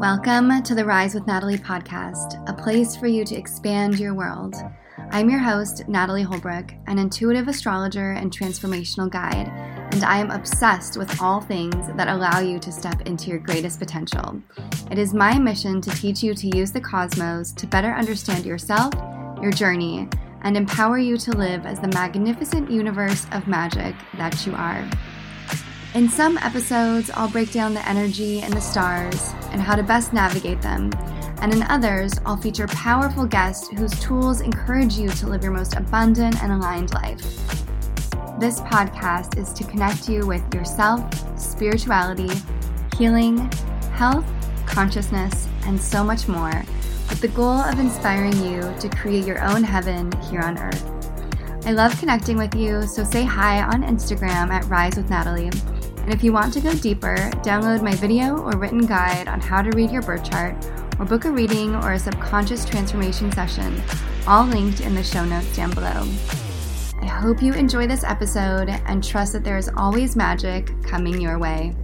[0.00, 4.54] Welcome to the Rise with Natalie podcast, a place for you to expand your world.
[5.10, 9.48] I'm your host, Natalie Holbrook, an intuitive astrologer and transformational guide,
[9.92, 13.78] and I am obsessed with all things that allow you to step into your greatest
[13.78, 14.40] potential.
[14.90, 18.94] It is my mission to teach you to use the cosmos to better understand yourself,
[19.42, 20.08] your journey,
[20.40, 24.88] and empower you to live as the magnificent universe of magic that you are.
[25.92, 30.12] In some episodes, I'll break down the energy and the stars and how to best
[30.12, 30.92] navigate them.
[31.42, 35.74] And in others, I'll feature powerful guests whose tools encourage you to live your most
[35.74, 37.20] abundant and aligned life.
[38.38, 41.02] This podcast is to connect you with yourself,
[41.36, 42.30] spirituality,
[42.96, 43.50] healing,
[43.92, 44.24] health,
[44.66, 46.62] consciousness, and so much more,
[47.08, 50.86] with the goal of inspiring you to create your own heaven here on earth.
[51.66, 55.50] I love connecting with you, so say hi on Instagram at Rise with Natalie
[56.02, 59.62] and if you want to go deeper, download my video or written guide on how
[59.62, 60.54] to read your birth chart,
[60.98, 63.82] or book a reading or a subconscious transformation session,
[64.26, 66.06] all linked in the show notes down below.
[67.00, 71.38] I hope you enjoy this episode and trust that there is always magic coming your
[71.38, 71.74] way.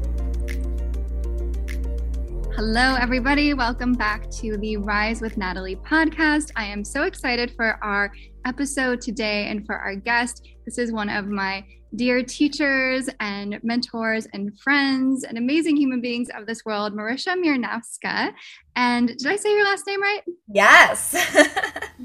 [2.55, 3.53] Hello, everybody.
[3.53, 6.53] Welcome back to the Rise with Natalie podcast.
[6.57, 8.11] I am so excited for our
[8.47, 10.49] episode today and for our guest.
[10.65, 16.29] This is one of my dear teachers and mentors and friends and amazing human beings
[16.37, 18.33] of this world, Marysia Miernowska.
[18.75, 20.23] And did I say your last name right?
[20.49, 21.15] Yes.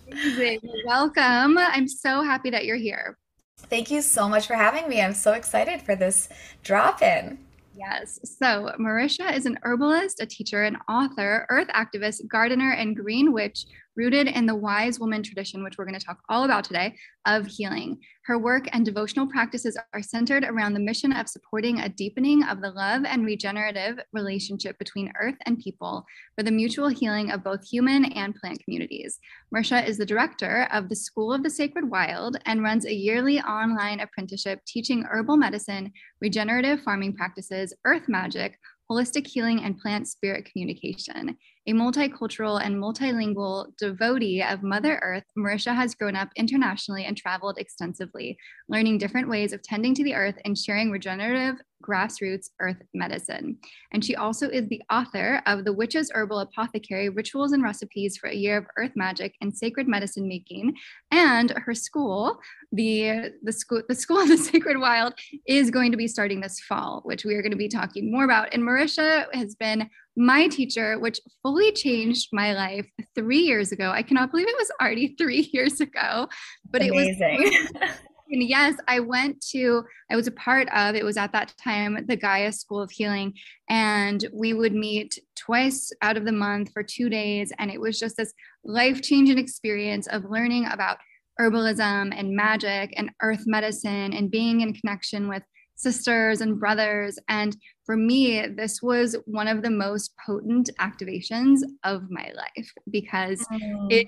[0.85, 1.57] Welcome.
[1.57, 3.17] I'm so happy that you're here.
[3.57, 5.01] Thank you so much for having me.
[5.01, 6.29] I'm so excited for this
[6.63, 7.37] drop in.
[7.75, 8.19] Yes.
[8.23, 13.65] So, Marysia is an herbalist, a teacher, an author, earth activist, gardener, and green witch
[13.95, 17.45] rooted in the wise woman tradition, which we're going to talk all about today, of
[17.45, 17.97] healing.
[18.25, 22.61] Her work and devotional practices are centered around the mission of supporting a deepening of
[22.61, 26.05] the love and regenerative relationship between earth and people
[26.35, 29.19] for the mutual healing of both human and plant communities.
[29.53, 33.39] Marysia is the director of the School of the Sacred Wild and runs a yearly
[33.41, 38.57] online apprenticeship teaching herbal medicine, regenerative farming practices, earth magic,
[38.91, 41.37] holistic healing, and plant spirit communication.
[41.67, 47.59] A multicultural and multilingual devotee of Mother Earth, Marysia has grown up internationally and traveled
[47.59, 48.35] extensively,
[48.67, 53.57] learning different ways of tending to the earth and sharing regenerative grassroots earth medicine.
[53.91, 58.29] And she also is the author of The Witch's Herbal Apothecary Rituals and Recipes for
[58.29, 60.75] a Year of Earth Magic and Sacred Medicine Making.
[61.11, 62.39] And her school,
[62.71, 65.13] the, the, school, the School of the Sacred Wild,
[65.47, 68.25] is going to be starting this fall, which we are going to be talking more
[68.25, 68.49] about.
[68.53, 73.91] And Marysia has been my teacher, which fully changed my life three years ago.
[73.91, 76.27] I cannot believe it was already three years ago,
[76.69, 77.17] but Amazing.
[77.19, 77.89] it was.
[78.31, 82.05] And yes, I went to, I was a part of, it was at that time,
[82.07, 83.33] the Gaia School of Healing.
[83.69, 87.51] And we would meet twice out of the month for two days.
[87.59, 88.33] And it was just this
[88.63, 90.97] life changing experience of learning about
[91.39, 95.43] herbalism and magic and earth medicine and being in connection with
[95.81, 97.17] sisters and brothers.
[97.27, 103.45] And for me, this was one of the most potent activations of my life because
[103.51, 103.87] mm.
[103.91, 104.07] it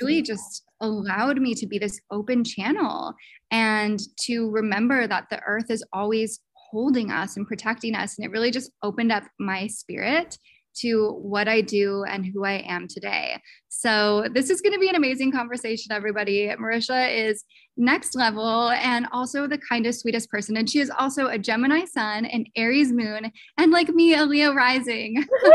[0.00, 3.14] really just allowed me to be this open channel
[3.50, 8.18] and to remember that the earth is always holding us and protecting us.
[8.18, 10.38] And it really just opened up my spirit
[10.78, 13.40] to what I do and who I am today.
[13.68, 16.48] So, this is going to be an amazing conversation, everybody.
[16.48, 17.44] Marysia is
[17.76, 20.56] next level and also the kindest, sweetest person.
[20.56, 24.54] And she is also a Gemini sun, an Aries moon, and like me, a Leo
[24.54, 25.24] rising.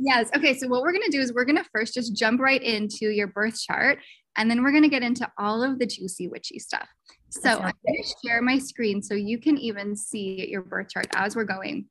[0.00, 0.30] yes.
[0.36, 0.56] Okay.
[0.56, 3.10] So, what we're going to do is we're going to first just jump right into
[3.10, 3.98] your birth chart,
[4.36, 6.88] and then we're going to get into all of the juicy, witchy stuff.
[7.30, 11.06] So, I'm going to share my screen so you can even see your birth chart
[11.14, 11.86] as we're going.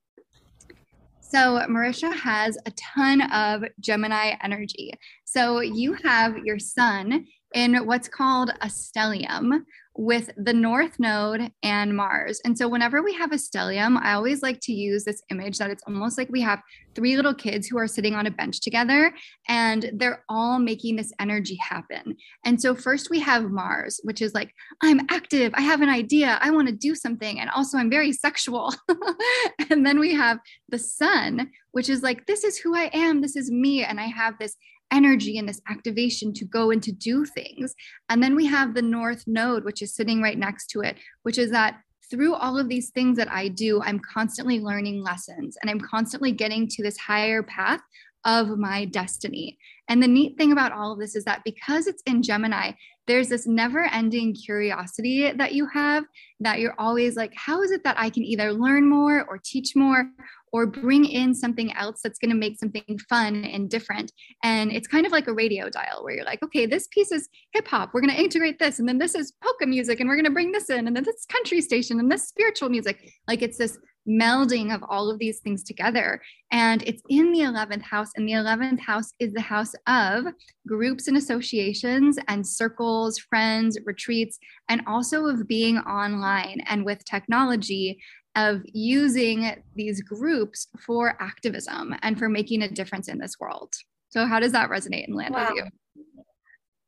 [1.34, 4.92] So, Marysia has a ton of Gemini energy.
[5.24, 9.62] So, you have your sun in what's called a stellium,
[9.96, 12.40] with the North Node and Mars.
[12.46, 15.70] And so, whenever we have a stellium, I always like to use this image that
[15.70, 16.62] it's almost like we have
[16.96, 19.14] three little kids who are sitting on a bench together
[19.48, 22.16] and they're all making this energy happen.
[22.46, 26.40] And so, first we have Mars, which is like, I'm active, I have an idea,
[26.42, 27.40] I want to do something.
[27.40, 28.74] And also, I'm very sexual.
[29.70, 30.40] and then we have
[30.70, 33.84] the Sun, which is like, this is who I am, this is me.
[33.84, 34.56] And I have this
[34.92, 37.74] energy and this activation to go and to do things.
[38.10, 41.38] And then we have the North Node, which is sitting right next to it, which
[41.38, 41.80] is that
[42.10, 46.34] through all of these things that I do, I'm constantly learning lessons and I'm constantly
[46.34, 47.80] getting to this higher path
[48.26, 49.58] of my destiny.
[49.88, 52.74] And the neat thing about all of this is that because it's in Gemini,
[53.08, 56.04] there's this never ending curiosity that you have
[56.40, 59.76] that you're always like, how is it that I can either learn more or teach
[59.76, 60.06] more
[60.52, 64.12] or bring in something else that's going to make something fun and different.
[64.44, 67.30] And it's kind of like a radio dial where you're like, okay, this piece is
[67.54, 67.92] hip hop.
[67.94, 68.80] We're going to integrate this.
[68.80, 70.88] And then this is polka music and we're going to bring this in.
[70.88, 73.12] And then this country station and this spiritual music.
[73.28, 73.78] Like it's this
[74.10, 76.22] melding of all of these things together.
[76.52, 78.10] And it's in the 11th house.
[78.16, 80.26] And the 11th house is the house of
[80.68, 84.40] groups and associations and circles, friends, retreats,
[84.70, 88.02] and also of being online and with technology
[88.36, 93.74] of using these groups for activism and for making a difference in this world.
[94.10, 95.50] So, how does that resonate and land wow.
[95.50, 95.72] with you?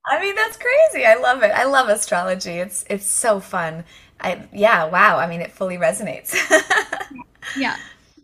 [0.06, 1.06] I mean, that's crazy.
[1.06, 1.52] I love it.
[1.52, 2.52] I love astrology.
[2.52, 3.86] It's it's so fun.
[4.20, 5.18] I yeah, wow.
[5.18, 6.36] I mean, it fully resonates.
[7.58, 7.78] yeah.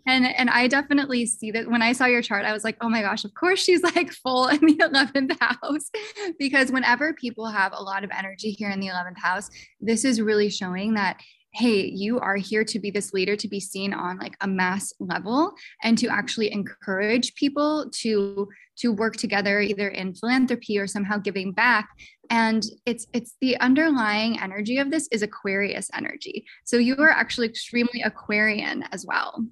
[0.05, 2.89] And and I definitely see that when I saw your chart, I was like, oh
[2.89, 5.89] my gosh, of course she's like full in the 11th house.
[6.37, 9.49] because whenever people have a lot of energy here in the 11th house,
[9.79, 11.21] this is really showing that
[11.53, 14.93] hey you are here to be this leader to be seen on like a mass
[14.99, 15.51] level
[15.83, 18.47] and to actually encourage people to
[18.79, 21.89] to work together either in philanthropy or somehow giving back.
[22.29, 26.45] And it's it's the underlying energy of this is aquarius energy.
[26.63, 29.45] So you are actually extremely aquarian as well.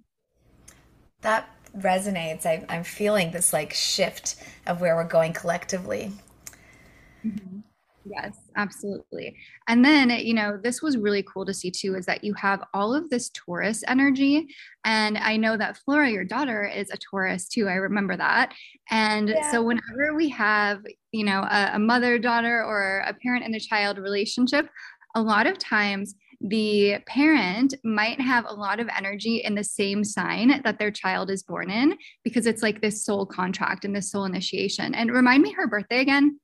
[1.22, 2.46] That resonates.
[2.46, 4.36] I, i'm feeling this like shift
[4.66, 6.14] of where we're going collectively.
[7.26, 7.60] Mm-hmm.
[8.10, 9.36] Yes, absolutely.
[9.68, 12.64] And then, you know, this was really cool to see too is that you have
[12.74, 14.48] all of this Taurus energy.
[14.86, 17.68] And I know that Flora, your daughter, is a Taurus too.
[17.68, 18.54] I remember that.
[18.90, 19.52] And yeah.
[19.52, 23.60] so, whenever we have, you know, a, a mother daughter or a parent and a
[23.60, 24.70] child relationship,
[25.16, 30.04] a lot of times the parent might have a lot of energy in the same
[30.04, 34.12] sign that their child is born in because it's like this soul contract and this
[34.12, 34.94] soul initiation.
[34.94, 36.40] And remind me her birthday again.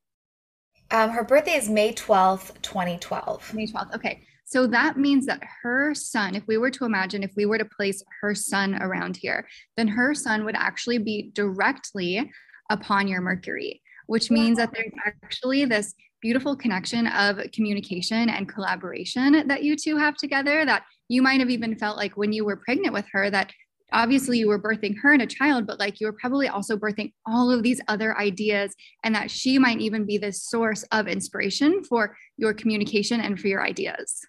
[0.94, 3.54] Um, her birthday is May 12th, 2012.
[3.56, 3.95] May 12th.
[3.95, 4.22] Okay.
[4.45, 7.66] So that means that her son, if we were to imagine, if we were to
[7.66, 12.31] place her son around here, then her son would actually be directly
[12.69, 14.94] upon your Mercury, which means that there's
[15.24, 21.22] actually this beautiful connection of communication and collaboration that you two have together that you
[21.22, 23.51] might have even felt like when you were pregnant with her that
[23.94, 27.13] obviously you were birthing her and a child, but like you were probably also birthing
[27.25, 31.84] all of these other ideas, and that she might even be the source of inspiration
[31.84, 34.19] for your communication and for your ideas.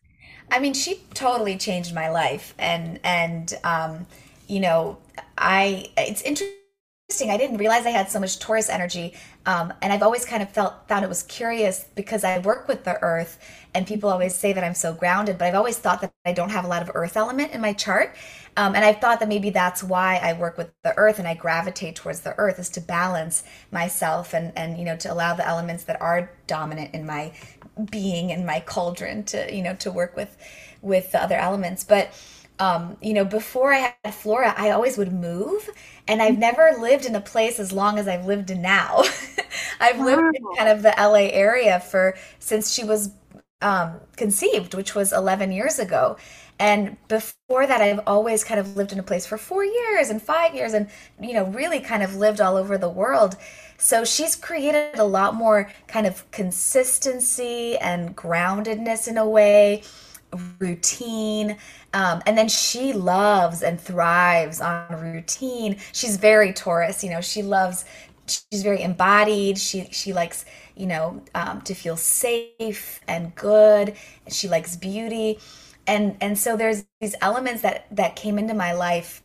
[0.50, 4.06] I mean, she totally changed my life, and and um,
[4.46, 4.99] you know,
[5.38, 7.31] I it's interesting.
[7.31, 9.14] I didn't realize I had so much Taurus energy,
[9.46, 12.84] um, and I've always kind of felt found it was curious because I work with
[12.84, 13.38] the Earth,
[13.75, 16.50] and people always say that I'm so grounded, but I've always thought that I don't
[16.50, 18.14] have a lot of Earth element in my chart.
[18.56, 21.34] Um, and I've thought that maybe that's why I work with the earth and I
[21.34, 23.42] gravitate towards the earth is to balance
[23.72, 27.32] myself and, and, you know, to allow the elements that are dominant in my
[27.90, 30.36] being and my cauldron to, you know, to work with,
[30.82, 31.82] with the other elements.
[31.82, 32.10] But,
[32.60, 35.68] um, you know, before I had Flora, I always would move
[36.06, 39.02] and I've never lived in a place as long as I've lived in now.
[39.80, 40.04] I've wow.
[40.04, 43.10] lived in kind of the LA area for, since she was
[43.62, 46.16] um, conceived, which was 11 years ago.
[46.58, 50.22] And before that, I've always kind of lived in a place for four years and
[50.22, 50.88] five years and,
[51.20, 53.36] you know, really kind of lived all over the world.
[53.76, 59.82] So she's created a lot more kind of consistency and groundedness in a way,
[60.61, 61.56] routine.
[61.92, 65.78] Um, and then she loves and thrives on routine.
[65.92, 67.84] She's very Taurus, you know, she loves,
[68.26, 69.58] she's very embodied.
[69.58, 70.44] She, she likes,
[70.76, 73.96] you know, um, to feel safe and good.
[74.28, 75.38] She likes beauty
[75.87, 79.23] and and so there's these elements that that came into my life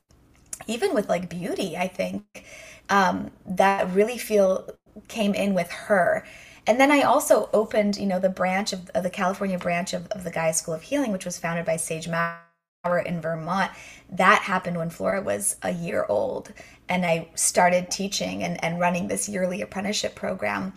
[0.68, 2.46] even with like beauty i think
[2.90, 4.68] um, that really feel
[5.08, 6.26] came in with her.
[6.68, 10.08] And then i also opened you know the branch of, of the california branch of,
[10.08, 13.72] of the gaia school of healing which was founded by sage maurer in vermont.
[14.12, 16.54] That happened when flora was a year old
[16.88, 20.74] and i started teaching and, and running this yearly apprenticeship program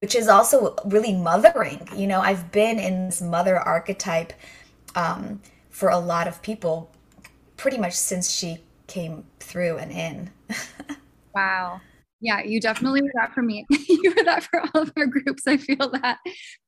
[0.00, 1.86] which is also really mothering.
[1.94, 4.32] You know i've been in this mother archetype
[4.94, 6.90] um, for a lot of people
[7.56, 10.30] pretty much since she came through and in.
[11.34, 11.80] wow.
[12.20, 13.66] Yeah, you definitely were that for me.
[13.70, 15.46] you were that for all of our groups.
[15.46, 16.18] I feel that.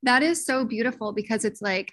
[0.02, 1.92] That is so beautiful because it's like,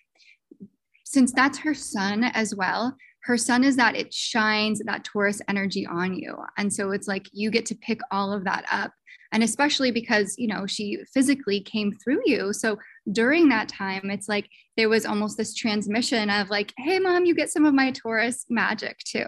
[1.05, 5.85] since that's her son as well, her son is that it shines that Taurus energy
[5.85, 6.35] on you.
[6.57, 8.91] And so it's like you get to pick all of that up.
[9.31, 12.51] And especially because, you know, she physically came through you.
[12.53, 12.77] So
[13.11, 17.35] during that time, it's like there was almost this transmission of like, hey, mom, you
[17.35, 19.27] get some of my Taurus magic too.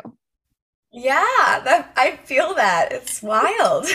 [0.91, 2.93] Yeah, that, I feel that.
[2.93, 3.85] It's wild.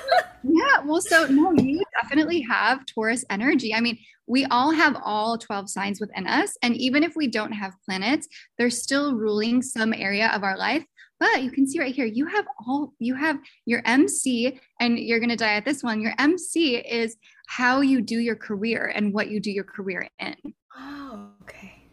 [0.42, 0.80] yeah.
[0.84, 3.74] Well, so no, you definitely have Taurus energy.
[3.74, 6.56] I mean, we all have all 12 signs within us.
[6.62, 10.84] And even if we don't have planets, they're still ruling some area of our life.
[11.18, 15.20] But you can see right here, you have all, you have your MC, and you're
[15.20, 16.00] going to die at this one.
[16.00, 17.16] Your MC is
[17.56, 20.34] how you do your career and what you do your career in.
[20.74, 21.84] Oh, okay.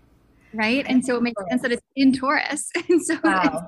[0.54, 0.86] Right.
[0.88, 2.70] And so it makes sense that it's in Taurus.
[2.90, 3.68] And so wow.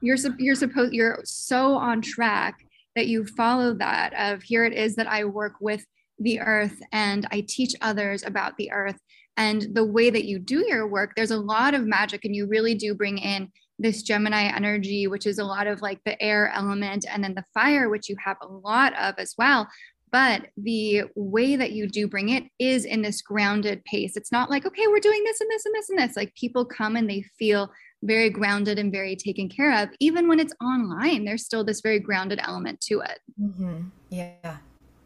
[0.00, 2.54] you're, you're supposed, you're so on track
[2.94, 5.84] that you follow that of here it is that I work with
[6.20, 8.98] the earth and I teach others about the earth.
[9.36, 12.46] And the way that you do your work, there's a lot of magic, and you
[12.46, 16.52] really do bring in this Gemini energy, which is a lot of like the air
[16.54, 19.66] element, and then the fire, which you have a lot of as well.
[20.12, 24.14] But the way that you do bring it is in this grounded pace.
[24.14, 26.16] It's not like, okay, we're doing this and this and this and this.
[26.16, 29.88] Like people come and they feel very grounded and very taken care of.
[30.00, 33.20] Even when it's online, there's still this very grounded element to it.
[33.40, 33.84] Mm-hmm.
[34.10, 34.56] Yeah.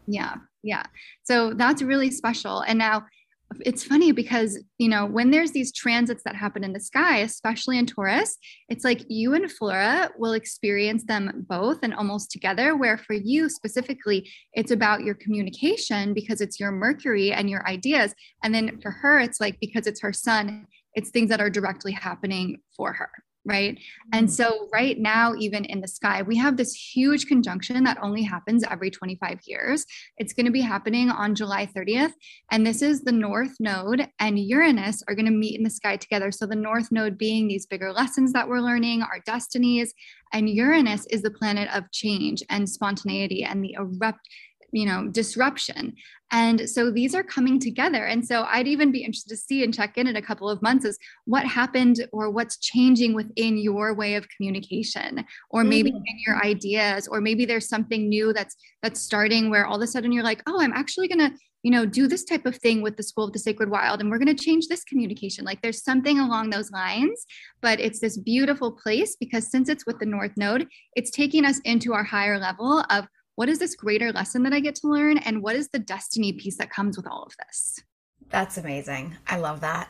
[0.07, 0.35] Yeah.
[0.63, 0.83] Yeah.
[1.23, 2.61] So that's really special.
[2.61, 3.05] And now
[3.61, 7.77] it's funny because you know when there's these transits that happen in the sky especially
[7.77, 8.37] in taurus
[8.67, 13.49] it's like you and flora will experience them both and almost together where for you
[13.49, 18.13] specifically it's about your communication because it's your mercury and your ideas.
[18.43, 21.91] And then for her it's like because it's her sun it's things that are directly
[21.91, 23.09] happening for her
[23.47, 23.79] right?
[24.13, 24.31] And mm.
[24.31, 28.63] so, right now, even in the sky, we have this huge conjunction that only happens
[28.69, 29.85] every 25 years.
[30.17, 32.13] It's going to be happening on July 30th.
[32.51, 35.97] And this is the North Node and Uranus are going to meet in the sky
[35.97, 36.31] together.
[36.31, 39.93] So, the North Node being these bigger lessons that we're learning, our destinies,
[40.33, 44.27] and Uranus is the planet of change and spontaneity and the erupt
[44.71, 45.95] you know disruption.
[46.29, 48.05] And so these are coming together.
[48.05, 50.61] And so i'd even be interested to see and check in in a couple of
[50.61, 56.03] months is what happened or what's changing within your way of communication or maybe mm-hmm.
[56.05, 59.87] in your ideas or maybe there's something new that's that's starting where all of a
[59.87, 61.31] sudden you're like oh i'm actually going to
[61.63, 64.09] you know do this type of thing with the school of the sacred wild and
[64.09, 65.43] we're going to change this communication.
[65.43, 67.25] Like there's something along those lines
[67.61, 71.59] but it's this beautiful place because since it's with the north node it's taking us
[71.65, 73.07] into our higher level of
[73.37, 75.19] what is this greater lesson that I get to learn?
[75.19, 77.79] And what is the destiny piece that comes with all of this?
[78.29, 79.15] That's amazing.
[79.27, 79.89] I love that.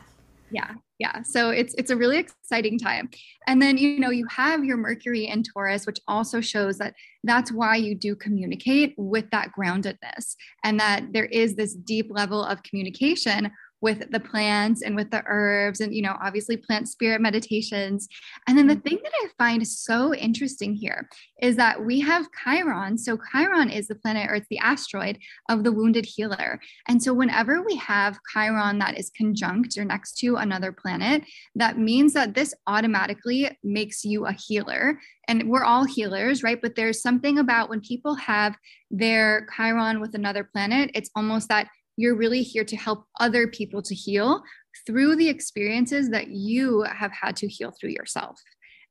[0.50, 0.74] Yeah.
[0.98, 1.22] Yeah.
[1.22, 3.08] So it's it's a really exciting time.
[3.46, 7.50] And then you know, you have your Mercury in Taurus, which also shows that that's
[7.50, 12.62] why you do communicate with that groundedness and that there is this deep level of
[12.64, 18.08] communication with the plants and with the herbs and you know obviously plant spirit meditations.
[18.46, 18.88] And then the mm-hmm.
[18.88, 21.08] thing that i find so interesting here
[21.40, 22.98] is that we have chiron.
[22.98, 25.18] So chiron is the planet or it's the asteroid
[25.48, 26.60] of the wounded healer.
[26.88, 31.22] And so whenever we have chiron that is conjunct or next to another planet
[31.54, 35.00] that means that this automatically makes you a healer.
[35.28, 36.60] And we're all healers right?
[36.60, 38.56] But there's something about when people have
[38.90, 41.68] their chiron with another planet it's almost that
[41.98, 44.42] you're really here to help other people to heal
[44.86, 48.40] through the experiences that you have had to heal through yourself.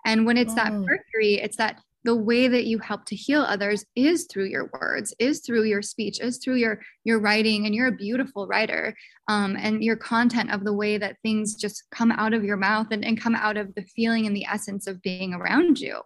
[0.06, 0.86] And when it's that mm.
[0.86, 5.14] Mercury, it's that the way that you help to heal others is through your words
[5.20, 8.96] is through your speech is through your your writing and you're a beautiful writer
[9.28, 12.88] um, and your content of the way that things just come out of your mouth
[12.92, 16.00] and, and come out of the feeling and the essence of being around you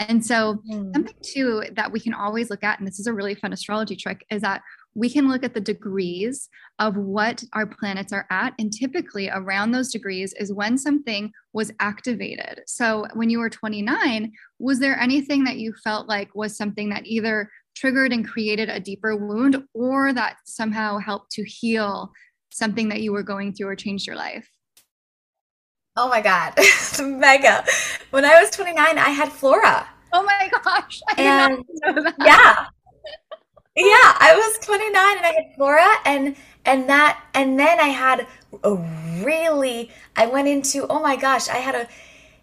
[0.00, 0.92] and so mm.
[0.92, 3.94] something too that we can always look at and this is a really fun astrology
[3.94, 4.62] trick is that
[4.96, 6.48] we can look at the degrees
[6.78, 8.54] of what our planets are at.
[8.58, 12.62] And typically, around those degrees is when something was activated.
[12.66, 17.06] So, when you were 29, was there anything that you felt like was something that
[17.06, 22.10] either triggered and created a deeper wound or that somehow helped to heal
[22.50, 24.50] something that you were going through or changed your life?
[25.94, 26.54] Oh my God,
[27.00, 27.64] mega.
[28.10, 29.86] When I was 29, I had flora.
[30.12, 31.02] Oh my gosh.
[31.18, 31.62] and
[32.24, 32.66] yeah,
[33.76, 38.26] yeah, I was 29 and I had Flora and and that and then I had
[38.64, 38.74] a
[39.22, 41.88] really I went into oh my gosh, I had a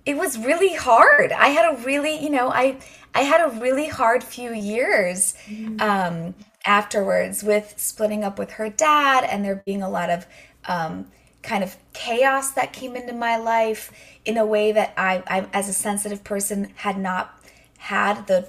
[0.05, 1.31] it was really hard.
[1.31, 2.77] I had a really, you know, I
[3.15, 5.81] I had a really hard few years mm-hmm.
[5.81, 6.35] um
[6.65, 10.27] afterwards with splitting up with her dad and there being a lot of
[10.65, 11.07] um
[11.41, 13.91] kind of chaos that came into my life
[14.23, 17.37] in a way that I, I as a sensitive person had not
[17.79, 18.47] had the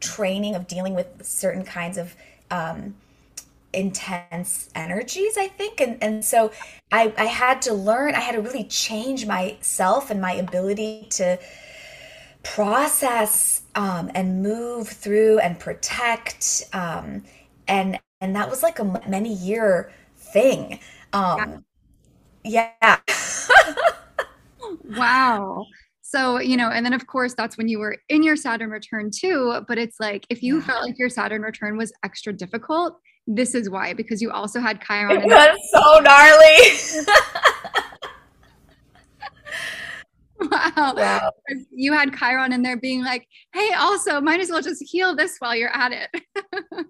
[0.00, 2.14] training of dealing with certain kinds of
[2.50, 2.94] um,
[3.72, 5.80] intense energies i think.
[5.80, 6.50] And and so
[6.92, 11.38] i i had to learn i had to really change myself and my ability to
[12.42, 17.22] process um, and move through and protect um,
[17.68, 20.78] and and that was like a many year thing.
[21.12, 21.64] Um
[22.44, 22.98] yeah, yeah.
[24.84, 25.66] wow
[26.10, 29.12] so, you know, and then of course, that's when you were in your Saturn return
[29.16, 29.60] too.
[29.68, 30.66] But it's like if you yeah.
[30.66, 32.98] felt like your Saturn return was extra difficult,
[33.28, 35.18] this is why, because you also had Chiron.
[35.18, 37.06] It was so gnarly.
[40.50, 40.94] Wow.
[40.96, 41.32] wow.
[41.70, 45.36] You had Chiron in there being like, hey, also, might as well just heal this
[45.38, 46.24] while you're at it.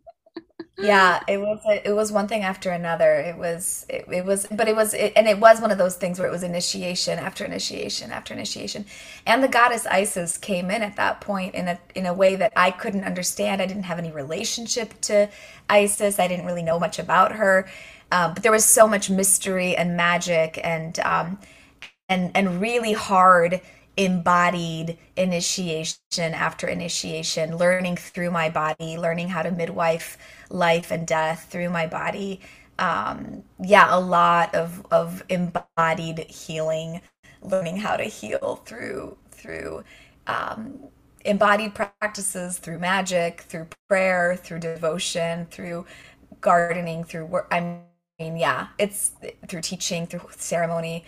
[0.80, 3.14] yeah it was it was one thing after another.
[3.14, 5.96] It was it, it was but it was it, and it was one of those
[5.96, 8.86] things where it was initiation after initiation after initiation.
[9.26, 12.52] And the goddess isis came in at that point in a in a way that
[12.56, 13.60] i couldn't understand.
[13.62, 15.28] I didn't have any relationship to
[15.68, 16.18] isis.
[16.18, 17.68] I didn't really know much about her.
[18.12, 21.38] Um, but there was so much mystery and magic and um,
[22.08, 23.60] and and really hard
[24.00, 25.98] embodied initiation
[26.34, 30.18] after initiation learning through my body learning how to midwife
[30.50, 32.40] life and death through my body.
[32.78, 37.02] Um, yeah, a lot of of embodied healing,
[37.42, 39.84] learning how to heal through through
[40.26, 40.88] um,
[41.24, 45.86] embodied practices, through magic, through prayer, through devotion, through
[46.40, 47.48] gardening, through work.
[47.52, 47.60] I
[48.18, 49.12] mean, yeah, it's
[49.48, 51.04] through teaching, through ceremony.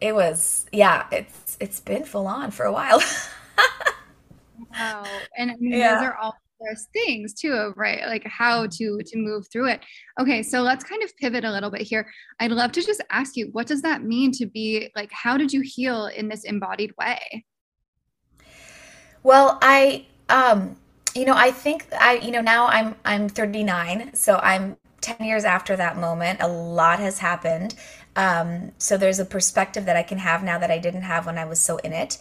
[0.00, 3.02] It was, yeah, it's it's been full on for a while.
[4.70, 5.04] wow,
[5.38, 5.94] and I mean, yeah.
[5.94, 8.06] those are all there's things too right?
[8.06, 9.80] Like how to to move through it.
[10.18, 12.10] Okay so let's kind of pivot a little bit here.
[12.40, 15.52] I'd love to just ask you what does that mean to be like how did
[15.52, 17.44] you heal in this embodied way?
[19.22, 20.76] Well i um
[21.14, 24.76] you know i think i you know now i'm i'm 39 so i'm
[25.06, 26.40] 10 years after that moment.
[26.42, 27.76] A lot has happened
[28.16, 31.38] um so there's a perspective that i can have now that i didn't have when
[31.38, 32.18] i was so in it.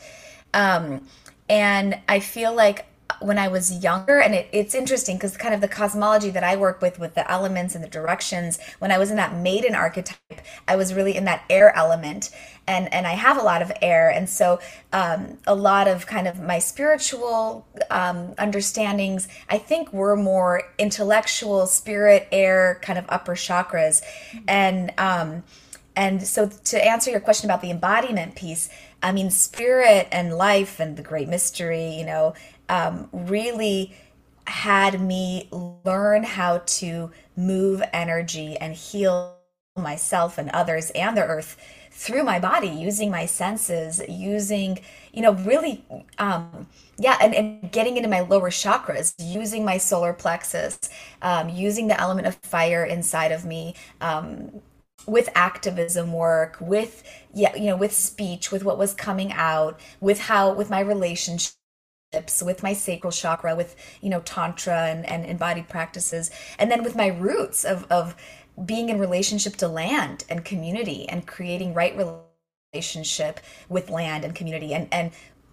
[0.53, 1.07] Um
[1.49, 2.85] and i feel like
[3.21, 6.55] when I was younger, and it, it's interesting because kind of the cosmology that I
[6.55, 10.41] work with, with the elements and the directions, when I was in that maiden archetype,
[10.67, 12.31] I was really in that air element,
[12.67, 14.59] and and I have a lot of air, and so
[14.91, 21.67] um, a lot of kind of my spiritual um, understandings, I think, were more intellectual,
[21.67, 24.01] spirit, air, kind of upper chakras,
[24.47, 25.43] and um,
[25.95, 28.69] and so to answer your question about the embodiment piece.
[29.01, 32.33] I mean, spirit and life and the great mystery, you know,
[32.69, 33.95] um, really
[34.47, 35.47] had me
[35.83, 39.35] learn how to move energy and heal
[39.75, 41.57] myself and others and the earth
[41.91, 44.79] through my body using my senses using
[45.11, 45.83] you know really
[46.17, 46.65] um
[46.97, 50.79] yeah and, and getting into my lower chakras using my solar plexus
[51.21, 54.49] um, using the element of fire inside of me um,
[55.07, 57.03] with activism work with
[57.33, 61.55] yeah you know with speech with what was coming out with how with my relationships
[62.41, 66.95] with my sacral chakra with you know tantra and, and embodied practices and then with
[66.95, 68.15] my roots of of
[68.65, 71.95] being in relationship to land and community and creating right
[72.73, 75.11] relationship with land and community and and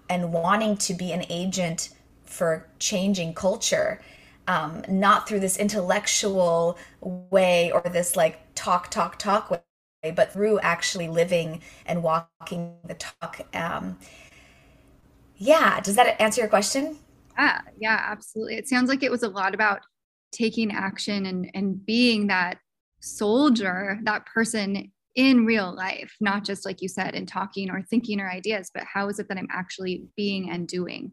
[0.08, 1.90] and wanting to be an agent
[2.24, 4.00] for changing culture
[4.46, 9.60] um, not through this intellectual way or this like talk talk talk way
[10.16, 13.98] but through actually living and walking the talk um,
[15.42, 15.80] yeah.
[15.80, 16.98] Does that answer your question?
[17.36, 18.54] Yeah, yeah, absolutely.
[18.56, 19.80] It sounds like it was a lot about
[20.30, 22.58] taking action and and being that
[23.00, 28.20] soldier, that person in real life, not just like you said, in talking or thinking
[28.20, 31.12] or ideas, but how is it that I'm actually being and doing?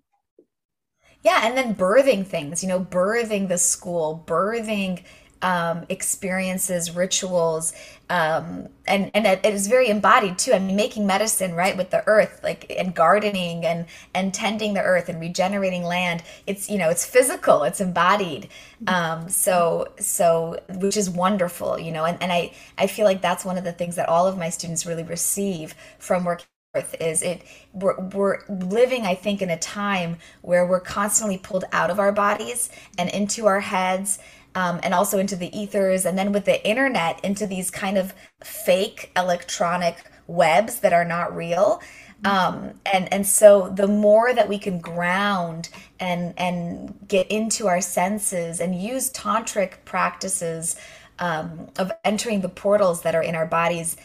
[1.22, 5.04] Yeah, and then birthing things, you know, birthing the school, birthing
[5.42, 7.74] um, experiences, rituals,
[8.10, 10.54] um, and and it is very embodied too.
[10.54, 14.82] I mean, making medicine right with the earth, like and gardening and and tending the
[14.82, 16.24] earth and regenerating land.
[16.48, 18.48] It's you know it's physical, it's embodied.
[18.88, 22.06] Um, so so which is wonderful, you know.
[22.06, 24.50] And and I I feel like that's one of the things that all of my
[24.50, 27.42] students really receive from working is it
[27.74, 32.12] we're, we're living i think in a time where we're constantly pulled out of our
[32.12, 34.20] bodies and into our heads
[34.56, 38.14] um, and also into the ethers, and then with the internet into these kind of
[38.44, 41.82] fake electronic webs that are not real.
[42.26, 47.80] Um, and and so the more that we can ground and and get into our
[47.80, 50.76] senses and use tantric practices
[51.20, 53.96] um, of entering the portals that are in our bodies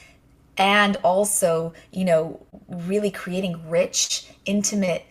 [0.56, 5.04] and also you know really creating rich intimate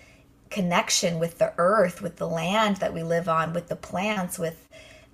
[0.49, 4.67] connection with the earth with the land that we live on with the plants with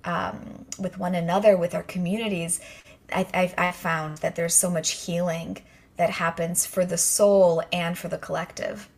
[0.04, 2.60] um, with one another, with our communities,
[3.12, 5.58] I, I, I found that there's so much healing
[5.96, 8.88] that happens for the soul and for the collective.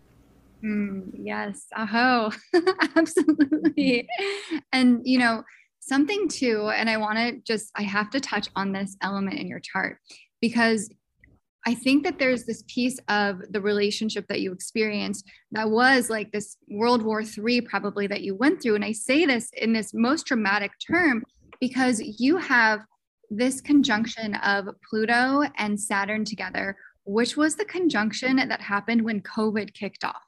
[0.65, 2.31] Mm, yes, aho,
[2.97, 4.09] absolutely.
[4.73, 5.43] And, you know,
[5.81, 9.49] something too, and I want to just, I have to touch on this element in
[9.49, 9.99] your chart
[10.41, 10.89] because
[11.67, 16.33] I think that there's this piece of the relationship that you experienced that was like
[16.33, 18.75] this World War III, probably that you went through.
[18.75, 21.23] And I say this in this most dramatic term
[21.61, 22.81] because you have
[23.31, 29.75] this conjunction of Pluto and Saturn together which was the conjunction that happened when COVID
[29.75, 30.23] kicked off.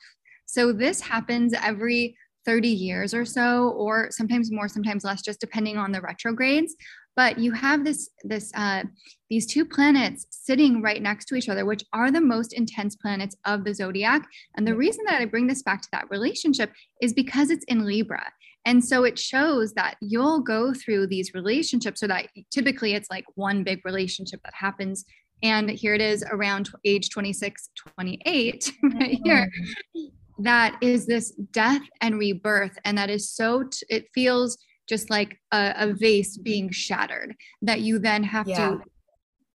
[0.47, 5.79] So this happens every 30 years or so, or sometimes more, sometimes less, just depending
[5.79, 6.75] on the retrogrades.
[7.17, 8.85] But you have this, this, uh,
[9.31, 13.37] these two planets sitting right next to each other, which are the most intense planets
[13.45, 14.27] of the zodiac.
[14.57, 17.85] And the reason that I bring this back to that relationship is because it's in
[17.85, 18.33] Libra.
[18.67, 23.25] And so it shows that you'll go through these relationships, so that typically it's like
[23.35, 25.05] one big relationship that happens
[25.43, 29.51] and here it is around age 26 28 right here
[29.97, 35.11] mm-hmm that is this death and rebirth and that is so t- it feels just
[35.11, 38.71] like a, a, vase being shattered that you then have yeah.
[38.71, 38.81] to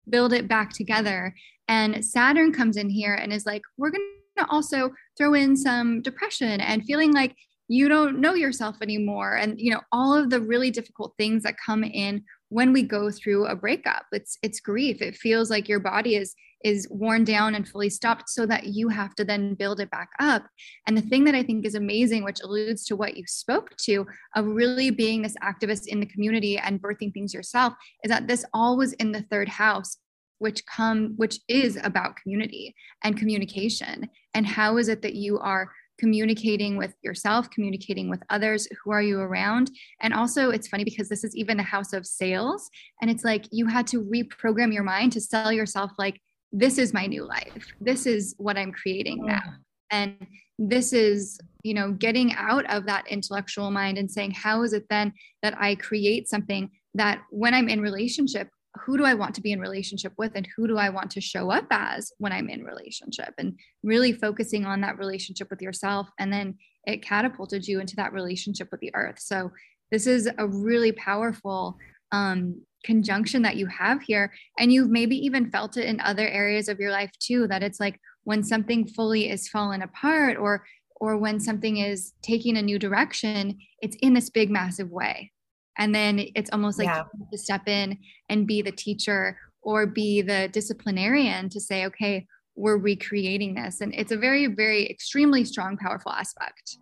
[0.09, 1.33] build it back together.
[1.67, 4.03] And saturn comes in here and is like we're going
[4.37, 7.35] to also throw in some depression and feeling like
[7.67, 9.35] you don't know yourself anymore.
[9.35, 13.11] And you know all of the really difficult things that come in when we go
[13.11, 14.05] through a breakup.
[14.11, 15.01] It's it's grief.
[15.01, 18.89] It feels like your body is is worn down and fully stopped so that you
[18.89, 20.45] have to then build it back up
[20.87, 24.05] and the thing that i think is amazing which alludes to what you spoke to
[24.35, 28.45] of really being this activist in the community and birthing things yourself is that this
[28.53, 29.97] all was in the third house
[30.39, 35.69] which come which is about community and communication and how is it that you are
[35.97, 38.67] communicating with yourself, communicating with others.
[38.83, 39.71] Who are you around?
[40.01, 42.69] And also, it's funny because this is even the house of sales.
[43.01, 46.93] And it's like you had to reprogram your mind to sell yourself, like, this is
[46.93, 47.67] my new life.
[47.81, 49.27] This is what I'm creating mm.
[49.27, 49.43] now.
[49.91, 50.27] And
[50.59, 54.85] this is, you know, getting out of that intellectual mind and saying, how is it
[54.89, 58.49] then that I create something that when I'm in relationship
[58.85, 61.21] who do I want to be in relationship with and who do I want to
[61.21, 66.09] show up as when I'm in relationship and really focusing on that relationship with yourself
[66.19, 66.55] and then
[66.85, 69.19] it catapulted you into that relationship with the earth.
[69.19, 69.51] So
[69.91, 71.77] this is a really powerful
[72.11, 74.31] um, conjunction that you have here.
[74.57, 77.79] And you've maybe even felt it in other areas of your life too that it's
[77.79, 80.65] like when something fully is fallen apart or
[80.99, 85.31] or when something is taking a new direction it's in this big massive way.
[85.77, 87.03] And then it's almost like yeah.
[87.31, 92.77] to step in and be the teacher or be the disciplinarian to say okay we're
[92.77, 93.81] recreating this.
[93.81, 96.77] And it's a very very extremely strong powerful aspect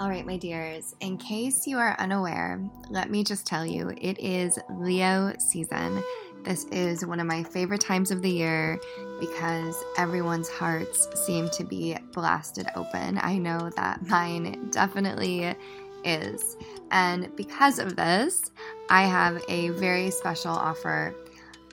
[0.00, 4.16] All right, my dears, in case you are unaware, let me just tell you it
[4.20, 6.04] is Leo season.
[6.44, 8.78] This is one of my favorite times of the year
[9.18, 13.18] because everyone's hearts seem to be blasted open.
[13.20, 15.56] I know that mine definitely
[16.04, 16.56] is.
[16.92, 18.52] And because of this,
[18.90, 21.12] I have a very special offer.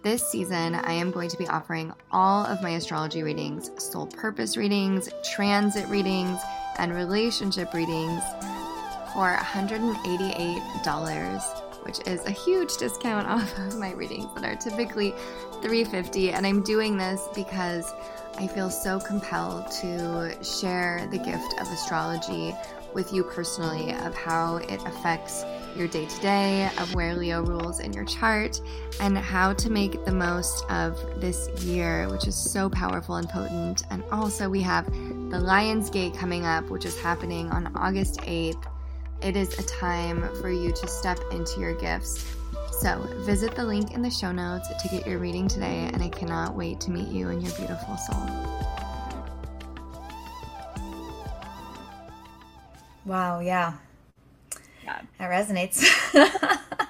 [0.01, 4.57] This season, I am going to be offering all of my astrology readings, soul purpose
[4.57, 6.39] readings, transit readings,
[6.77, 8.21] and relationship readings
[9.13, 15.11] for $188 which is a huge discount off of my readings that are typically
[15.61, 16.31] 350.
[16.31, 17.93] and I'm doing this because
[18.38, 22.53] I feel so compelled to share the gift of astrology
[22.93, 25.43] with you personally of how it affects
[25.75, 28.61] your day to day, of where Leo rules in your chart,
[28.99, 33.83] and how to make the most of this year, which is so powerful and potent.
[33.89, 38.65] And also, we have the Lion's Gate coming up, which is happening on August 8th
[39.21, 42.35] it is a time for you to step into your gifts.
[42.71, 46.09] So, visit the link in the show notes to get your reading today, and I
[46.09, 48.23] cannot wait to meet you and your beautiful soul.
[53.05, 53.73] Wow, yeah.
[54.86, 55.84] That resonates.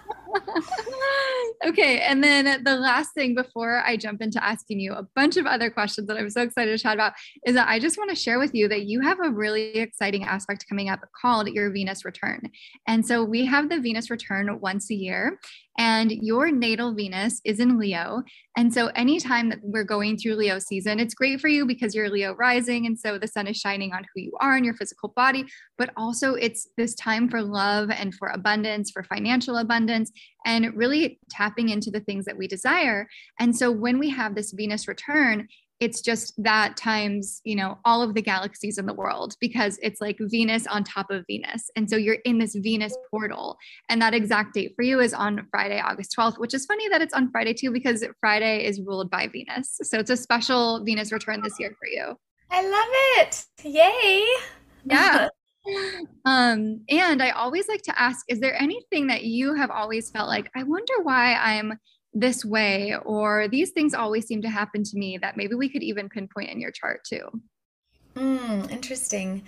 [1.65, 2.01] okay.
[2.01, 5.69] And then the last thing before I jump into asking you a bunch of other
[5.69, 7.13] questions that I'm so excited to chat about
[7.45, 10.23] is that I just want to share with you that you have a really exciting
[10.23, 12.49] aspect coming up called your Venus return.
[12.87, 15.39] And so we have the Venus return once a year
[15.77, 18.23] and your natal Venus is in Leo.
[18.57, 22.09] And so, anytime that we're going through Leo season, it's great for you because you're
[22.09, 22.85] Leo rising.
[22.85, 25.45] And so, the sun is shining on who you are in your physical body,
[25.77, 30.11] but also it's this time for love and for abundance, for financial abundance,
[30.45, 33.07] and really tapping into the things that we desire.
[33.39, 35.47] And so, when we have this Venus return,
[35.79, 40.01] it's just that times you know all of the galaxies in the world because it's
[40.01, 41.69] like venus on top of venus.
[41.75, 43.57] And so you're in this venus portal
[43.89, 47.01] and that exact date for you is on friday august 12th which is funny that
[47.01, 49.79] it's on friday too because friday is ruled by venus.
[49.83, 52.15] So it's a special venus return this year for you.
[52.51, 53.45] I love it.
[53.63, 54.25] Yay.
[54.85, 55.29] Yeah.
[56.25, 60.27] Um and i always like to ask is there anything that you have always felt
[60.27, 61.79] like i wonder why i'm
[62.15, 65.83] this way or these things always seem to happen to me that maybe we could
[65.83, 67.29] even pinpoint in your chart too
[68.15, 68.63] Hmm.
[68.69, 69.43] interesting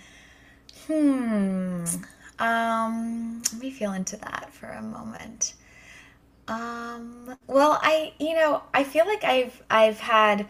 [0.86, 1.84] hmm
[2.38, 5.54] um let me feel into that for a moment
[6.48, 10.48] Um, well, I, you know, I feel like I've I've had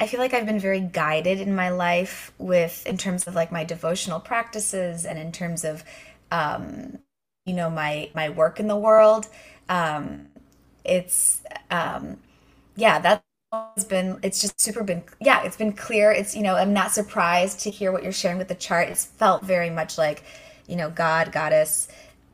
[0.00, 3.52] I feel like I've been very guided in my life with in terms of like
[3.52, 5.84] my devotional practices and in terms of
[6.32, 6.98] um,
[7.46, 9.28] you know, my my work in the world.
[9.68, 10.28] Um,
[10.84, 12.18] it's um,
[12.76, 16.12] yeah, that's been it's just super been yeah, it's been clear.
[16.12, 18.88] It's you know, I'm not surprised to hear what you're sharing with the chart.
[18.88, 20.24] It's felt very much like,
[20.66, 21.88] you know, God, goddess,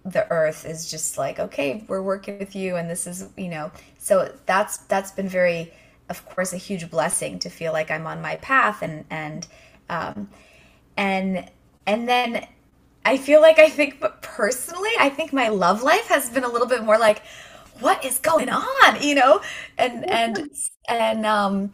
[0.07, 3.71] the earth is just like okay we're working with you and this is you know
[3.99, 5.73] so that's that's been very
[6.09, 9.49] of course a huge blessing to feel like i'm on my path and and
[9.91, 10.29] um
[10.97, 11.51] and
[11.87, 12.47] and then
[13.05, 16.49] i feel like i think but personally i think my love life has been a
[16.49, 17.21] little bit more like
[17.81, 19.41] what is going on you know?
[19.79, 20.51] And and
[20.89, 21.73] and um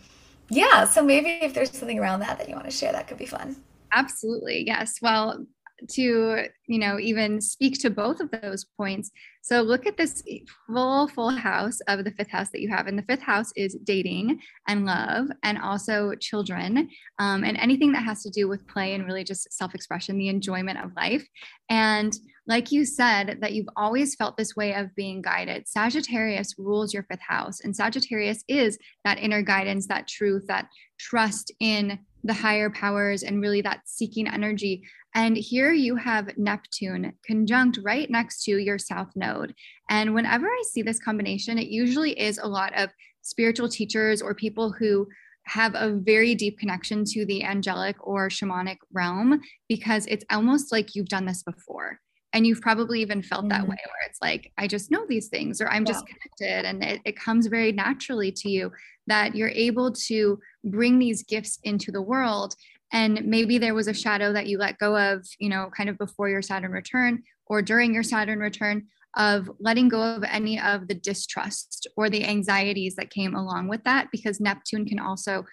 [0.51, 3.19] yeah so maybe if there's something around that that you want to share that could
[3.19, 3.57] be fun.
[3.93, 4.99] Absolutely yes.
[5.03, 5.47] Well
[5.91, 9.11] to you know even speak to both of those points
[9.43, 10.23] so look at this
[10.69, 13.77] full full house of the fifth house that you have and the fifth house is
[13.83, 14.39] dating
[14.69, 16.89] and love and also children
[17.19, 20.79] um, and anything that has to do with play and really just self-expression the enjoyment
[20.79, 21.27] of life.
[21.69, 26.93] And like you said that you've always felt this way of being guided sagittarius rules
[26.93, 30.67] your fifth house and sagittarius is that inner guidance that truth that
[30.99, 34.83] trust in the higher powers and really that seeking energy
[35.15, 39.55] and here you have Neptune conjunct right next to your south node.
[39.91, 44.35] And whenever I see this combination, it usually is a lot of spiritual teachers or
[44.35, 45.07] people who
[45.45, 50.95] have a very deep connection to the angelic or shamanic realm because it's almost like
[50.95, 52.01] you've done this before.
[52.33, 53.69] And you've probably even felt that mm.
[53.69, 55.93] way where it's like, I just know these things or I'm yeah.
[55.93, 56.67] just connected.
[56.67, 58.73] And it, it comes very naturally to you
[59.07, 62.55] that you're able to bring these gifts into the world
[62.93, 65.99] and maybe there was a shadow that you let go of you know kind of
[65.99, 70.89] before your saturn return or during your saturn return of letting go of any of
[70.89, 75.45] the distrust or the anxieties that came along with that because neptune can also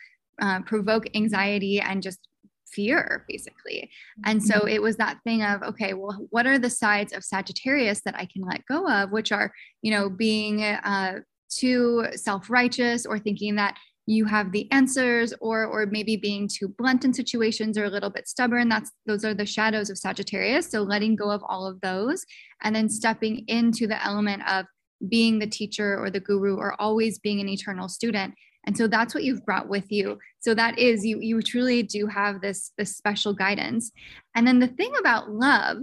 [0.42, 2.29] uh, provoke anxiety and just
[2.74, 3.90] fear basically.
[4.26, 4.68] And so mm-hmm.
[4.68, 8.26] it was that thing of okay well what are the sides of sagittarius that i
[8.26, 9.52] can let go of which are
[9.82, 15.86] you know being uh, too self-righteous or thinking that you have the answers or or
[15.86, 18.68] maybe being too blunt in situations or a little bit stubborn.
[18.68, 20.72] That's those are the shadows of sagittarius.
[20.72, 22.26] So letting go of all of those
[22.64, 24.66] and then stepping into the element of
[25.08, 28.34] being the teacher or the guru or always being an eternal student
[28.66, 30.20] and so that's what you've brought with you.
[30.42, 33.92] So that is you you truly do have this this special guidance.
[34.36, 35.78] And then the thing about love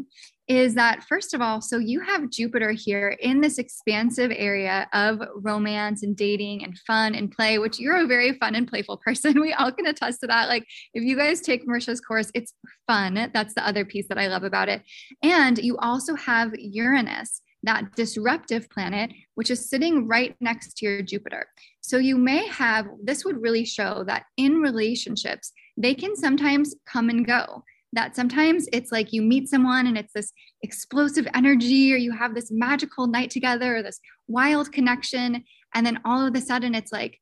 [0.48, 5.20] is that first of all so you have jupiter here in this expansive area of
[5.34, 9.40] romance and dating and fun and play which you're a very fun and playful person.
[9.40, 10.48] We all can attest to that.
[10.48, 12.54] Like if you guys take marysia's course it's
[12.86, 13.30] fun.
[13.34, 14.82] That's the other piece that i love about it.
[15.22, 21.02] And you also have uranus that disruptive planet, which is sitting right next to your
[21.02, 21.46] Jupiter.
[21.80, 27.08] So you may have, this would really show that in relationships, they can sometimes come
[27.08, 27.64] and go.
[27.92, 32.34] That sometimes it's like you meet someone and it's this explosive energy, or you have
[32.34, 35.44] this magical night together, or this wild connection.
[35.74, 37.20] And then all of a sudden it's like,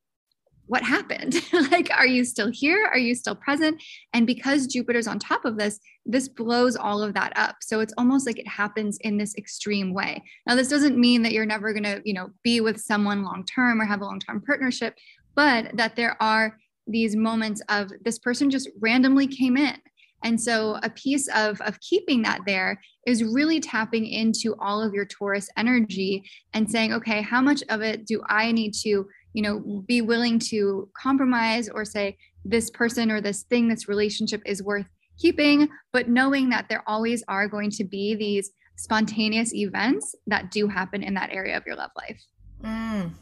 [0.66, 1.42] what happened?
[1.70, 2.88] like, are you still here?
[2.90, 3.82] Are you still present?
[4.12, 7.56] And because Jupiter's on top of this, this blows all of that up.
[7.62, 10.22] So it's almost like it happens in this extreme way.
[10.46, 13.44] Now, this doesn't mean that you're never going to, you know, be with someone long
[13.44, 14.94] term or have a long term partnership,
[15.34, 19.76] but that there are these moments of this person just randomly came in.
[20.22, 24.94] And so a piece of, of keeping that there is really tapping into all of
[24.94, 26.22] your Taurus energy
[26.54, 30.38] and saying, okay, how much of it do I need to you know be willing
[30.38, 36.08] to compromise or say this person or this thing this relationship is worth keeping but
[36.08, 41.14] knowing that there always are going to be these spontaneous events that do happen in
[41.14, 42.20] that area of your love life.
[42.62, 43.12] Mm,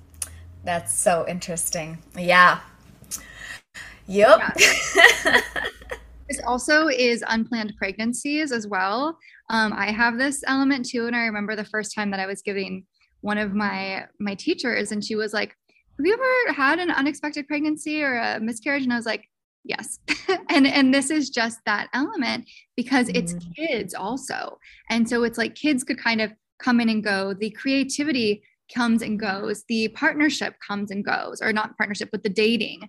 [0.64, 1.98] that's so interesting.
[2.16, 2.60] Yeah.
[4.06, 4.50] Yep yeah.
[6.28, 9.18] this also is unplanned pregnancies as well.
[9.50, 12.40] Um, i have this element too and i remember the first time that i was
[12.40, 12.86] giving
[13.20, 15.56] one of my my teachers and she was like
[15.98, 18.82] have you ever had an unexpected pregnancy or a miscarriage?
[18.82, 19.28] And I was like,
[19.64, 19.98] yes.
[20.50, 23.56] and and this is just that element because it's mm.
[23.56, 24.58] kids also.
[24.90, 27.34] And so it's like kids could kind of come in and go.
[27.34, 28.42] The creativity
[28.74, 29.64] comes and goes.
[29.68, 32.80] The partnership comes and goes, or not partnership, but the dating.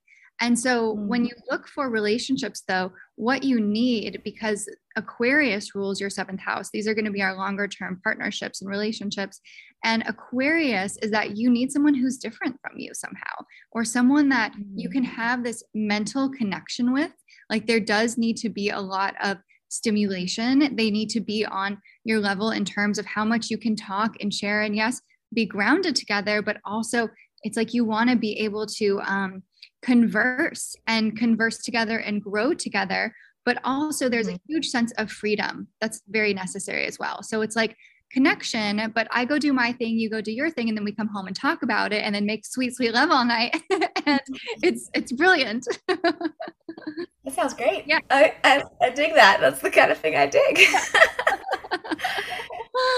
[0.41, 1.07] And so mm-hmm.
[1.07, 6.69] when you look for relationships, though, what you need, because Aquarius rules your seventh house,
[6.71, 9.39] these are going to be our longer term partnerships and relationships.
[9.83, 14.53] And Aquarius is that you need someone who's different from you somehow, or someone that
[14.75, 15.09] you can mm.
[15.09, 17.11] have this mental connection with.
[17.49, 19.37] Like there does need to be a lot of
[19.69, 20.75] stimulation.
[20.75, 24.15] They need to be on your level in terms of how much you can talk
[24.21, 24.61] and share.
[24.61, 25.01] And yes,
[25.33, 27.09] be grounded together, but also
[27.41, 29.43] it's like you want to be able to um,
[29.81, 33.13] converse and converse together and grow together.
[33.45, 34.53] But also, there's a mm-hmm.
[34.53, 37.21] huge sense of freedom that's very necessary as well.
[37.23, 37.75] So it's like
[38.13, 40.91] connection, but I go do my thing, you go do your thing, and then we
[40.91, 43.55] come home and talk about it and then make sweet, sweet love all night.
[43.71, 44.35] and mm-hmm.
[44.61, 45.67] it's it's brilliant.
[45.87, 47.85] that sounds great.
[47.87, 47.99] Yeah.
[48.09, 49.39] I, I, I dig that.
[49.41, 50.59] That's the kind of thing I dig.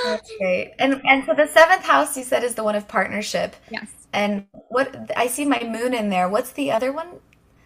[0.04, 0.74] That's great.
[0.80, 3.56] And and so the seventh house you said is the one of partnership.
[3.70, 3.92] Yes.
[4.14, 6.30] And what I see my moon in there.
[6.30, 7.08] What's the other one?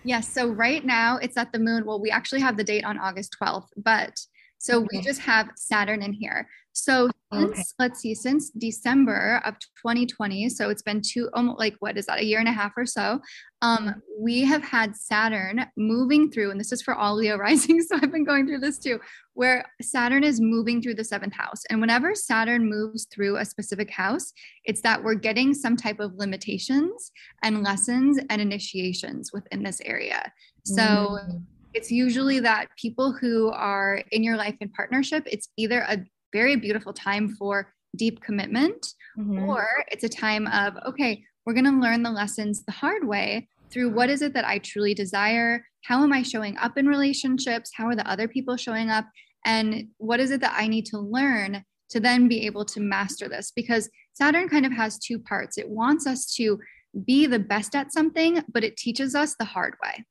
[0.04, 0.32] Yes.
[0.32, 1.86] So right now it's at the moon.
[1.86, 4.20] Well, we actually have the date on August 12th, but
[4.60, 5.02] so we mm-hmm.
[5.02, 6.48] just have Saturn in here.
[6.84, 7.64] So since, okay.
[7.78, 12.20] let's see, since December of 2020, so it's been two, almost like what is that,
[12.20, 13.20] a year and a half or so.
[13.62, 17.82] Um, we have had Saturn moving through, and this is for all Leo rising.
[17.82, 19.00] So I've been going through this too,
[19.34, 21.64] where Saturn is moving through the seventh house.
[21.70, 24.32] And whenever Saturn moves through a specific house,
[24.64, 27.12] it's that we're getting some type of limitations
[27.44, 30.32] and lessons and initiations within this area.
[30.64, 31.38] So mm-hmm
[31.74, 36.00] it's usually that people who are in your life in partnership, it's either a
[36.34, 39.50] very beautiful time for deep commitment mm-hmm.
[39.50, 43.48] or it's a time of, okay, we're going to learn the lessons the hard way
[43.72, 45.66] through what is it that I truly desire?
[45.84, 47.72] How am I showing up in relationships?
[47.74, 49.06] How are the other people showing up?
[49.46, 53.30] And what is it that I need to learn to then be able to master
[53.30, 53.52] this?
[53.56, 55.58] Because Saturn kind of has two parts.
[55.58, 56.60] It wants us to
[57.06, 60.04] be the best at something, but it teaches us the hard way.